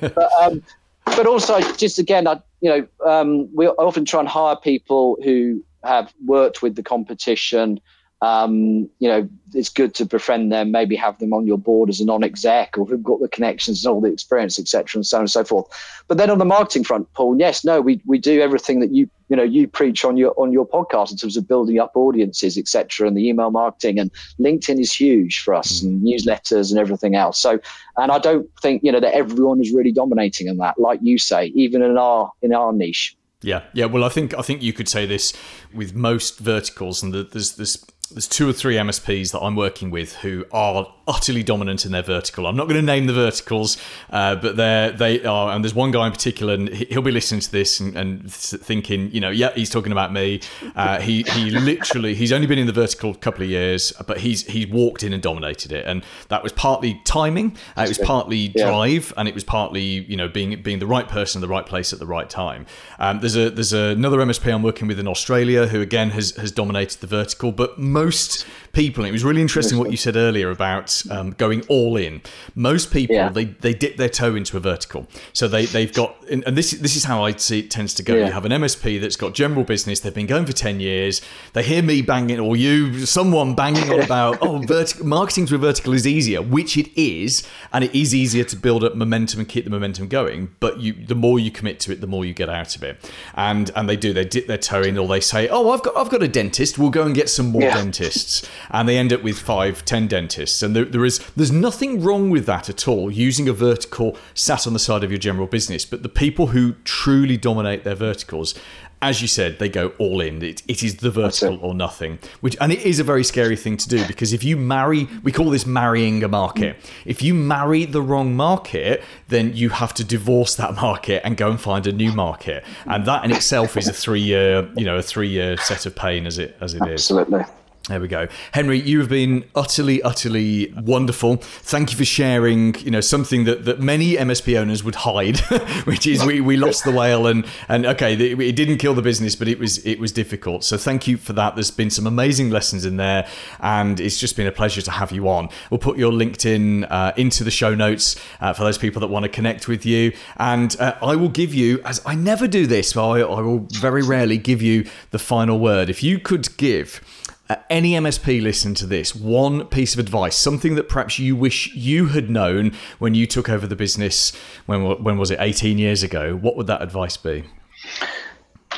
but, 0.00 0.32
um, 0.40 0.62
but 1.04 1.26
also, 1.26 1.60
just 1.74 1.98
again, 1.98 2.26
I, 2.26 2.40
you 2.60 2.70
know, 2.70 3.08
um, 3.08 3.48
we 3.54 3.68
often 3.68 4.04
try 4.04 4.20
and 4.20 4.28
hire 4.28 4.56
people 4.56 5.18
who 5.22 5.62
have 5.84 6.12
worked 6.24 6.62
with 6.62 6.74
the 6.74 6.82
competition, 6.82 7.78
um, 8.22 8.88
you 8.98 9.08
know, 9.08 9.28
it's 9.52 9.68
good 9.68 9.94
to 9.94 10.06
befriend 10.06 10.50
them, 10.50 10.70
maybe 10.70 10.96
have 10.96 11.18
them 11.18 11.34
on 11.34 11.46
your 11.46 11.58
board 11.58 11.90
as 11.90 12.00
a 12.00 12.04
non-exec 12.04 12.76
or 12.78 12.86
who've 12.86 13.02
got 13.02 13.20
the 13.20 13.28
connections 13.28 13.84
and 13.84 13.92
all 13.92 14.00
the 14.00 14.10
experience, 14.10 14.58
etc., 14.58 14.98
and 14.98 15.06
so 15.06 15.18
on 15.18 15.22
and 15.22 15.30
so 15.30 15.44
forth. 15.44 15.66
But 16.08 16.16
then 16.16 16.30
on 16.30 16.38
the 16.38 16.44
marketing 16.44 16.84
front, 16.84 17.12
Paul, 17.12 17.38
yes, 17.38 17.64
no, 17.64 17.80
we, 17.80 18.00
we 18.06 18.18
do 18.18 18.40
everything 18.40 18.80
that 18.80 18.92
you 18.92 19.08
you 19.28 19.36
know 19.36 19.42
you 19.42 19.66
preach 19.66 20.04
on 20.04 20.16
your 20.16 20.32
on 20.38 20.52
your 20.52 20.66
podcast 20.66 21.10
in 21.10 21.16
terms 21.16 21.36
of 21.36 21.46
building 21.46 21.78
up 21.78 21.92
audiences, 21.94 22.56
etc., 22.56 23.06
and 23.06 23.16
the 23.16 23.28
email 23.28 23.50
marketing 23.50 23.98
and 23.98 24.10
LinkedIn 24.40 24.80
is 24.80 24.92
huge 24.92 25.40
for 25.40 25.54
us 25.54 25.80
mm. 25.80 25.86
and 25.86 26.02
newsletters 26.02 26.70
and 26.70 26.78
everything 26.78 27.16
else. 27.16 27.38
So, 27.38 27.58
and 27.96 28.10
I 28.10 28.18
don't 28.18 28.48
think 28.62 28.82
you 28.82 28.92
know 28.92 29.00
that 29.00 29.14
everyone 29.14 29.60
is 29.60 29.72
really 29.72 29.92
dominating 29.92 30.46
in 30.46 30.56
that, 30.58 30.78
like 30.78 31.00
you 31.02 31.18
say, 31.18 31.46
even 31.54 31.82
in 31.82 31.98
our 31.98 32.30
in 32.40 32.54
our 32.54 32.72
niche. 32.72 33.16
Yeah, 33.42 33.62
yeah. 33.74 33.84
Well, 33.84 34.02
I 34.02 34.08
think 34.08 34.34
I 34.36 34.42
think 34.42 34.62
you 34.62 34.72
could 34.72 34.88
say 34.88 35.06
this 35.06 35.32
with 35.72 35.94
most 35.94 36.38
verticals, 36.38 37.02
and 37.02 37.12
there's 37.12 37.56
this 37.56 37.76
there's 38.10 38.28
two 38.28 38.48
or 38.48 38.52
three 38.52 38.76
MSPs 38.76 39.32
that 39.32 39.40
I'm 39.40 39.56
working 39.56 39.90
with 39.90 40.16
who 40.16 40.44
are 40.52 40.92
utterly 41.08 41.42
dominant 41.42 41.86
in 41.86 41.92
their 41.92 42.02
vertical. 42.02 42.46
I'm 42.46 42.56
not 42.56 42.64
going 42.64 42.76
to 42.76 42.82
name 42.82 43.06
the 43.06 43.12
verticals, 43.12 43.76
uh, 44.10 44.36
but 44.36 44.56
they 44.56 44.92
they 44.96 45.24
are. 45.24 45.52
And 45.52 45.64
there's 45.64 45.74
one 45.74 45.90
guy 45.90 46.06
in 46.06 46.12
particular, 46.12 46.54
and 46.54 46.68
he'll 46.68 47.02
be 47.02 47.10
listening 47.10 47.40
to 47.40 47.52
this 47.52 47.80
and, 47.80 47.96
and 47.96 48.32
thinking, 48.32 49.10
you 49.12 49.20
know, 49.20 49.30
yeah, 49.30 49.52
he's 49.54 49.70
talking 49.70 49.92
about 49.92 50.12
me. 50.12 50.40
Uh, 50.74 51.00
he 51.00 51.22
he 51.22 51.50
literally 51.50 52.14
he's 52.14 52.32
only 52.32 52.46
been 52.46 52.58
in 52.58 52.66
the 52.66 52.72
vertical 52.72 53.10
a 53.10 53.16
couple 53.16 53.42
of 53.42 53.50
years, 53.50 53.92
but 54.06 54.18
he's 54.18 54.46
he's 54.46 54.66
walked 54.66 55.02
in 55.02 55.12
and 55.12 55.22
dominated 55.22 55.72
it, 55.72 55.86
and 55.86 56.04
that 56.28 56.42
was 56.42 56.52
partly 56.52 57.00
timing, 57.04 57.56
uh, 57.76 57.82
it 57.82 57.88
was 57.88 57.98
partly 57.98 58.48
drive, 58.48 59.12
and 59.16 59.28
it 59.28 59.34
was 59.34 59.44
partly 59.44 59.80
you 59.80 60.16
know 60.16 60.28
being 60.28 60.60
being 60.62 60.78
the 60.78 60.86
right 60.86 61.08
person 61.08 61.38
in 61.38 61.40
the 61.40 61.52
right 61.52 61.66
place 61.66 61.92
at 61.92 61.98
the 61.98 62.06
right 62.06 62.28
time. 62.28 62.66
Um, 62.98 63.20
there's 63.20 63.36
a 63.36 63.50
there's 63.50 63.72
another 63.72 64.18
MSP 64.18 64.52
I'm 64.52 64.62
working 64.62 64.88
with 64.88 64.98
in 64.98 65.08
Australia 65.08 65.66
who 65.66 65.80
again 65.80 66.10
has 66.10 66.32
has 66.36 66.50
dominated 66.50 67.00
the 67.00 67.06
vertical, 67.06 67.52
but 67.52 67.78
most 67.96 68.46
people, 68.76 69.06
it 69.06 69.10
was 69.10 69.24
really 69.24 69.40
interesting 69.40 69.78
what 69.78 69.90
you 69.90 69.96
said 69.96 70.16
earlier 70.16 70.50
about 70.50 71.02
um, 71.10 71.30
going 71.30 71.62
all 71.62 71.96
in. 71.96 72.20
Most 72.54 72.92
people 72.92 73.16
yeah. 73.16 73.30
they 73.30 73.46
they 73.46 73.72
dip 73.72 73.96
their 73.96 74.10
toe 74.10 74.36
into 74.36 74.56
a 74.58 74.60
vertical, 74.60 75.08
so 75.32 75.48
they 75.48 75.64
they've 75.64 75.92
got, 75.92 76.14
and 76.30 76.44
this 76.44 76.72
this 76.72 76.94
is 76.94 77.04
how 77.04 77.24
I 77.24 77.32
see 77.32 77.60
it 77.60 77.70
tends 77.70 77.94
to 77.94 78.02
go. 78.02 78.14
Yeah. 78.14 78.26
You 78.26 78.32
have 78.32 78.44
an 78.44 78.52
MSP 78.52 79.00
that's 79.00 79.16
got 79.16 79.34
general 79.34 79.64
business. 79.64 80.00
They've 80.00 80.14
been 80.14 80.26
going 80.26 80.44
for 80.44 80.52
ten 80.52 80.78
years. 80.78 81.22
They 81.54 81.62
hear 81.62 81.82
me 81.82 82.02
banging, 82.02 82.38
or 82.38 82.54
you, 82.54 83.06
someone 83.06 83.54
banging 83.54 83.90
on 83.90 84.00
about, 84.10 84.38
oh, 84.42 84.58
vertical 84.58 85.06
marketing 85.06 85.46
through 85.46 85.58
vertical 85.58 85.94
is 85.94 86.06
easier, 86.06 86.42
which 86.42 86.76
it 86.76 86.90
is, 87.00 87.48
and 87.72 87.82
it 87.82 87.94
is 87.94 88.14
easier 88.14 88.44
to 88.44 88.56
build 88.56 88.84
up 88.84 88.94
momentum 88.94 89.40
and 89.40 89.48
keep 89.48 89.64
the 89.64 89.70
momentum 89.70 90.06
going. 90.06 90.54
But 90.60 90.80
you, 90.80 90.92
the 90.92 91.14
more 91.14 91.38
you 91.38 91.50
commit 91.50 91.80
to 91.80 91.92
it, 91.92 92.02
the 92.02 92.06
more 92.06 92.26
you 92.26 92.34
get 92.34 92.50
out 92.50 92.76
of 92.76 92.82
it. 92.82 93.10
And 93.34 93.70
and 93.74 93.88
they 93.88 93.96
do. 93.96 94.12
They 94.12 94.26
dip 94.26 94.46
their 94.46 94.58
toe 94.58 94.82
in, 94.82 94.98
or 94.98 95.08
they 95.08 95.20
say, 95.20 95.48
oh, 95.48 95.70
I've 95.70 95.82
got 95.82 95.96
I've 95.96 96.10
got 96.10 96.22
a 96.22 96.28
dentist. 96.28 96.78
We'll 96.78 96.90
go 96.90 97.04
and 97.04 97.14
get 97.14 97.30
some 97.30 97.46
more 97.46 97.62
yeah. 97.62 97.78
Dentists 97.86 98.48
and 98.70 98.88
they 98.88 98.98
end 98.98 99.12
up 99.12 99.22
with 99.22 99.38
five, 99.38 99.84
ten 99.84 100.08
dentists. 100.08 100.62
And 100.62 100.74
there, 100.74 100.84
there 100.84 101.04
is 101.04 101.18
there's 101.36 101.52
nothing 101.52 102.02
wrong 102.02 102.30
with 102.30 102.46
that 102.46 102.68
at 102.68 102.88
all. 102.88 103.10
Using 103.10 103.48
a 103.48 103.52
vertical 103.52 104.16
sat 104.34 104.66
on 104.66 104.72
the 104.72 104.78
side 104.78 105.04
of 105.04 105.10
your 105.10 105.18
general 105.18 105.46
business, 105.46 105.84
but 105.84 106.02
the 106.02 106.08
people 106.08 106.48
who 106.48 106.74
truly 106.84 107.36
dominate 107.36 107.84
their 107.84 107.94
verticals 107.94 108.54
as 109.02 109.20
you 109.20 109.28
said, 109.28 109.58
they 109.58 109.68
go 109.68 109.92
all 109.98 110.22
in. 110.22 110.42
It, 110.42 110.62
it 110.66 110.82
is 110.82 110.96
the 110.96 111.10
vertical 111.10 111.58
or 111.60 111.74
nothing, 111.74 112.18
which 112.40 112.56
and 112.60 112.72
it 112.72 112.80
is 112.80 112.98
a 112.98 113.04
very 113.04 113.24
scary 113.24 113.54
thing 113.54 113.76
to 113.76 113.88
do 113.88 114.04
because 114.06 114.32
if 114.32 114.42
you 114.42 114.56
marry, 114.56 115.06
we 115.22 115.32
call 115.32 115.50
this 115.50 115.66
marrying 115.66 116.24
a 116.24 116.28
market. 116.28 116.76
If 117.04 117.22
you 117.22 117.34
marry 117.34 117.84
the 117.84 118.00
wrong 118.00 118.34
market, 118.34 119.02
then 119.28 119.54
you 119.54 119.68
have 119.68 119.92
to 119.94 120.04
divorce 120.04 120.54
that 120.56 120.74
market 120.74 121.20
and 121.24 121.36
go 121.36 121.50
and 121.50 121.60
find 121.60 121.86
a 121.86 121.92
new 121.92 122.12
market, 122.12 122.64
and 122.86 123.04
that 123.06 123.24
in 123.24 123.32
itself 123.32 123.76
is 123.76 123.86
a 123.86 123.92
three 123.92 124.20
year, 124.20 124.68
you 124.76 124.84
know, 124.84 124.96
a 124.96 125.02
three 125.02 125.28
year 125.28 125.58
set 125.58 125.84
of 125.84 125.94
pain 125.94 126.26
as 126.26 126.38
it 126.38 126.56
as 126.62 126.72
it 126.72 126.82
is. 126.82 127.10
Absolutely. 127.10 127.44
There 127.88 128.00
we 128.00 128.08
go. 128.08 128.26
Henry, 128.50 128.80
you 128.80 128.98
have 128.98 129.08
been 129.08 129.44
utterly, 129.54 130.02
utterly 130.02 130.72
wonderful. 130.76 131.36
Thank 131.36 131.92
you 131.92 131.96
for 131.96 132.04
sharing, 132.04 132.74
you 132.80 132.90
know, 132.90 133.00
something 133.00 133.44
that, 133.44 133.64
that 133.64 133.78
many 133.78 134.14
MSP 134.14 134.58
owners 134.58 134.82
would 134.82 134.96
hide, 134.96 135.38
which 135.84 136.04
is 136.04 136.24
we, 136.24 136.40
we 136.40 136.56
lost 136.56 136.82
the 136.82 136.90
whale 136.90 137.28
and, 137.28 137.46
and 137.68 137.86
okay, 137.86 138.14
it 138.14 138.56
didn't 138.56 138.78
kill 138.78 138.94
the 138.94 139.02
business, 139.02 139.36
but 139.36 139.46
it 139.46 139.60
was 139.60 139.78
it 139.86 140.00
was 140.00 140.10
difficult. 140.10 140.64
So 140.64 140.76
thank 140.76 141.06
you 141.06 141.16
for 141.16 141.32
that. 141.34 141.54
There's 141.54 141.70
been 141.70 141.90
some 141.90 142.08
amazing 142.08 142.50
lessons 142.50 142.84
in 142.84 142.96
there 142.96 143.28
and 143.60 144.00
it's 144.00 144.18
just 144.18 144.36
been 144.36 144.48
a 144.48 144.52
pleasure 144.52 144.82
to 144.82 144.90
have 144.90 145.12
you 145.12 145.28
on. 145.28 145.48
We'll 145.70 145.78
put 145.78 145.96
your 145.96 146.10
LinkedIn 146.10 146.90
uh, 146.90 147.12
into 147.16 147.44
the 147.44 147.52
show 147.52 147.72
notes 147.76 148.16
uh, 148.40 148.52
for 148.52 148.64
those 148.64 148.78
people 148.78 148.98
that 148.98 149.08
want 149.08 149.22
to 149.26 149.28
connect 149.28 149.68
with 149.68 149.86
you. 149.86 150.12
And 150.38 150.74
uh, 150.80 150.96
I 151.00 151.14
will 151.14 151.28
give 151.28 151.54
you, 151.54 151.80
as 151.84 152.02
I 152.04 152.16
never 152.16 152.48
do 152.48 152.66
this, 152.66 152.94
but 152.94 153.08
I, 153.08 153.20
I 153.20 153.40
will 153.42 153.68
very 153.70 154.02
rarely 154.02 154.38
give 154.38 154.60
you 154.60 154.88
the 155.12 155.20
final 155.20 155.60
word. 155.60 155.88
If 155.88 156.02
you 156.02 156.18
could 156.18 156.56
give 156.56 157.00
uh, 157.48 157.56
any 157.70 157.92
MSP 157.92 158.42
listen 158.42 158.74
to 158.74 158.86
this, 158.86 159.14
one 159.14 159.66
piece 159.66 159.94
of 159.94 160.00
advice, 160.00 160.36
something 160.36 160.74
that 160.74 160.88
perhaps 160.88 161.18
you 161.18 161.36
wish 161.36 161.72
you 161.74 162.06
had 162.06 162.28
known 162.28 162.72
when 162.98 163.14
you 163.14 163.26
took 163.26 163.48
over 163.48 163.66
the 163.66 163.76
business, 163.76 164.34
when, 164.66 165.02
when 165.02 165.16
was 165.16 165.30
it, 165.30 165.38
18 165.40 165.78
years 165.78 166.02
ago, 166.02 166.34
what 166.34 166.56
would 166.56 166.66
that 166.66 166.82
advice 166.82 167.16
be? 167.16 167.44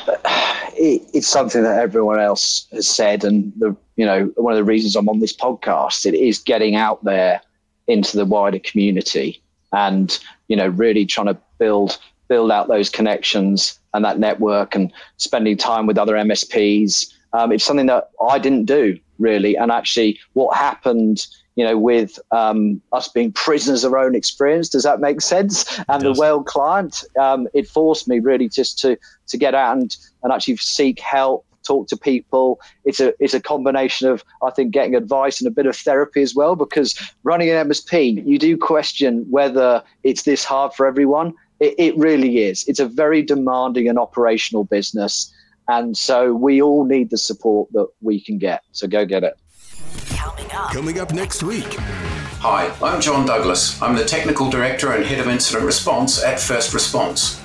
It, 0.81 1.01
it's 1.13 1.27
something 1.27 1.61
that 1.63 1.77
everyone 1.77 2.21
else 2.21 2.65
has 2.71 2.87
said. 2.87 3.25
And, 3.25 3.51
the, 3.57 3.75
you 3.97 4.05
know, 4.05 4.31
one 4.37 4.53
of 4.53 4.57
the 4.57 4.63
reasons 4.63 4.95
I'm 4.95 5.09
on 5.09 5.19
this 5.19 5.35
podcast, 5.35 6.05
it 6.05 6.13
is 6.13 6.39
getting 6.39 6.77
out 6.77 7.03
there 7.03 7.41
into 7.87 8.15
the 8.15 8.23
wider 8.23 8.59
community 8.59 9.43
and, 9.73 10.17
you 10.47 10.55
know, 10.55 10.67
really 10.67 11.05
trying 11.05 11.27
to 11.27 11.37
build 11.57 11.99
build 12.29 12.49
out 12.49 12.69
those 12.69 12.89
connections 12.89 13.77
and 13.93 14.05
that 14.05 14.19
network 14.19 14.73
and 14.73 14.93
spending 15.17 15.57
time 15.57 15.85
with 15.85 15.97
other 15.97 16.13
MSPs 16.13 17.11
um, 17.33 17.51
it's 17.51 17.63
something 17.63 17.87
that 17.87 18.09
I 18.21 18.39
didn't 18.39 18.65
do 18.65 18.99
really. 19.19 19.55
And 19.55 19.71
actually, 19.71 20.19
what 20.33 20.55
happened, 20.55 21.27
you 21.55 21.65
know, 21.65 21.77
with 21.77 22.17
um, 22.31 22.81
us 22.93 23.07
being 23.09 23.31
prisoners 23.33 23.83
of 23.83 23.93
our 23.93 23.99
own 23.99 24.15
experience, 24.15 24.69
does 24.69 24.83
that 24.83 24.99
make 24.99 25.21
sense? 25.21 25.79
And 25.89 26.01
the 26.01 26.13
whale 26.13 26.41
client, 26.41 27.03
um, 27.19 27.47
it 27.53 27.67
forced 27.67 28.07
me 28.07 28.19
really 28.19 28.49
just 28.49 28.79
to 28.79 28.97
to 29.27 29.37
get 29.37 29.53
out 29.53 29.77
and, 29.77 29.95
and 30.23 30.33
actually 30.33 30.57
seek 30.57 30.99
help 30.99 31.45
talk 31.63 31.87
to 31.87 31.97
people. 31.97 32.59
It's 32.85 32.99
a 32.99 33.13
it's 33.19 33.33
a 33.33 33.41
combination 33.41 34.07
of 34.07 34.23
I 34.41 34.49
think 34.51 34.71
getting 34.71 34.95
advice 34.95 35.39
and 35.39 35.47
a 35.47 35.51
bit 35.51 35.65
of 35.65 35.75
therapy 35.75 36.21
as 36.21 36.33
well. 36.33 36.55
Because 36.55 36.95
running 37.23 37.49
an 37.49 37.69
MSP, 37.69 38.25
you 38.25 38.39
do 38.39 38.57
question 38.57 39.25
whether 39.29 39.83
it's 40.03 40.23
this 40.23 40.43
hard 40.43 40.73
for 40.73 40.87
everyone. 40.87 41.33
It, 41.59 41.75
it 41.77 41.97
really 41.97 42.39
is. 42.39 42.65
It's 42.69 42.79
a 42.79 42.87
very 42.87 43.21
demanding 43.21 43.89
and 43.89 43.99
operational 43.99 44.63
business. 44.63 45.31
And 45.69 45.95
so 45.95 46.33
we 46.33 46.63
all 46.63 46.83
need 46.83 47.11
the 47.11 47.17
support 47.17 47.71
that 47.73 47.87
we 48.01 48.19
can 48.19 48.39
get. 48.39 48.63
So 48.71 48.87
go 48.87 49.05
get 49.05 49.23
it. 49.23 49.37
Coming 50.09 50.51
up, 50.51 50.71
Coming 50.71 50.99
up 50.99 51.13
next 51.13 51.43
week. 51.43 51.75
Hi, 52.41 52.75
I'm 52.81 52.99
John 52.99 53.27
Douglas. 53.27 53.79
I'm 53.79 53.95
the 53.95 54.03
Technical 54.03 54.49
Director 54.49 54.93
and 54.93 55.05
Head 55.05 55.19
of 55.19 55.27
Incident 55.27 55.65
Response 55.65 56.23
at 56.23 56.39
First 56.39 56.73
Response. 56.73 57.39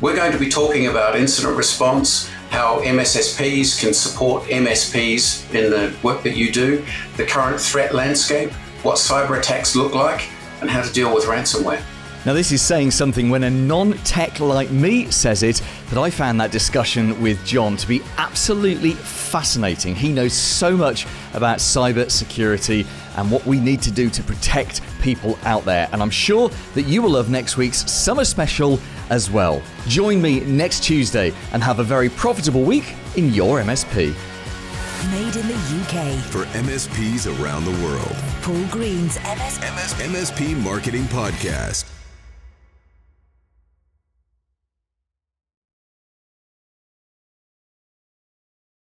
We're 0.00 0.16
going 0.16 0.32
to 0.32 0.38
be 0.38 0.48
talking 0.48 0.88
about 0.88 1.14
incident 1.14 1.56
response, 1.56 2.28
how 2.48 2.80
MSSPs 2.80 3.80
can 3.80 3.94
support 3.94 4.42
MSPs 4.44 5.54
in 5.54 5.70
the 5.70 5.94
work 6.02 6.24
that 6.24 6.36
you 6.36 6.50
do, 6.50 6.84
the 7.16 7.24
current 7.24 7.60
threat 7.60 7.94
landscape, 7.94 8.50
what 8.82 8.96
cyber 8.96 9.38
attacks 9.38 9.76
look 9.76 9.94
like, 9.94 10.28
and 10.60 10.68
how 10.68 10.82
to 10.82 10.92
deal 10.92 11.14
with 11.14 11.26
ransomware. 11.26 11.82
Now, 12.26 12.34
this 12.34 12.52
is 12.52 12.60
saying 12.60 12.90
something 12.90 13.30
when 13.30 13.44
a 13.44 13.50
non 13.50 13.94
tech 14.04 14.40
like 14.40 14.70
me 14.70 15.10
says 15.10 15.42
it, 15.42 15.62
but 15.88 15.98
I 16.00 16.10
found 16.10 16.38
that 16.40 16.50
discussion 16.50 17.18
with 17.22 17.42
John 17.46 17.78
to 17.78 17.88
be 17.88 18.02
absolutely 18.18 18.92
fascinating. 18.92 19.94
He 19.94 20.12
knows 20.12 20.34
so 20.34 20.76
much 20.76 21.06
about 21.32 21.58
cyber 21.60 22.10
security 22.10 22.84
and 23.16 23.30
what 23.30 23.46
we 23.46 23.58
need 23.58 23.80
to 23.82 23.90
do 23.90 24.10
to 24.10 24.22
protect 24.22 24.82
people 25.00 25.38
out 25.44 25.64
there. 25.64 25.88
And 25.92 26.02
I'm 26.02 26.10
sure 26.10 26.50
that 26.74 26.82
you 26.82 27.00
will 27.00 27.12
love 27.12 27.30
next 27.30 27.56
week's 27.56 27.90
summer 27.90 28.26
special 28.26 28.78
as 29.08 29.30
well. 29.30 29.62
Join 29.86 30.20
me 30.20 30.40
next 30.40 30.84
Tuesday 30.84 31.32
and 31.52 31.62
have 31.62 31.78
a 31.78 31.84
very 31.84 32.10
profitable 32.10 32.62
week 32.64 32.94
in 33.16 33.32
your 33.32 33.60
MSP. 33.62 34.14
Made 35.10 35.36
in 35.36 35.48
the 35.48 35.54
UK. 35.54 36.18
For 36.24 36.44
MSPs 36.58 37.26
around 37.42 37.64
the 37.64 37.82
world. 37.82 38.14
Paul 38.42 38.66
Green's 38.66 39.16
MS 39.20 39.58
MS- 39.60 39.94
MSP 39.94 40.62
Marketing 40.62 41.04
Podcast. 41.04 41.86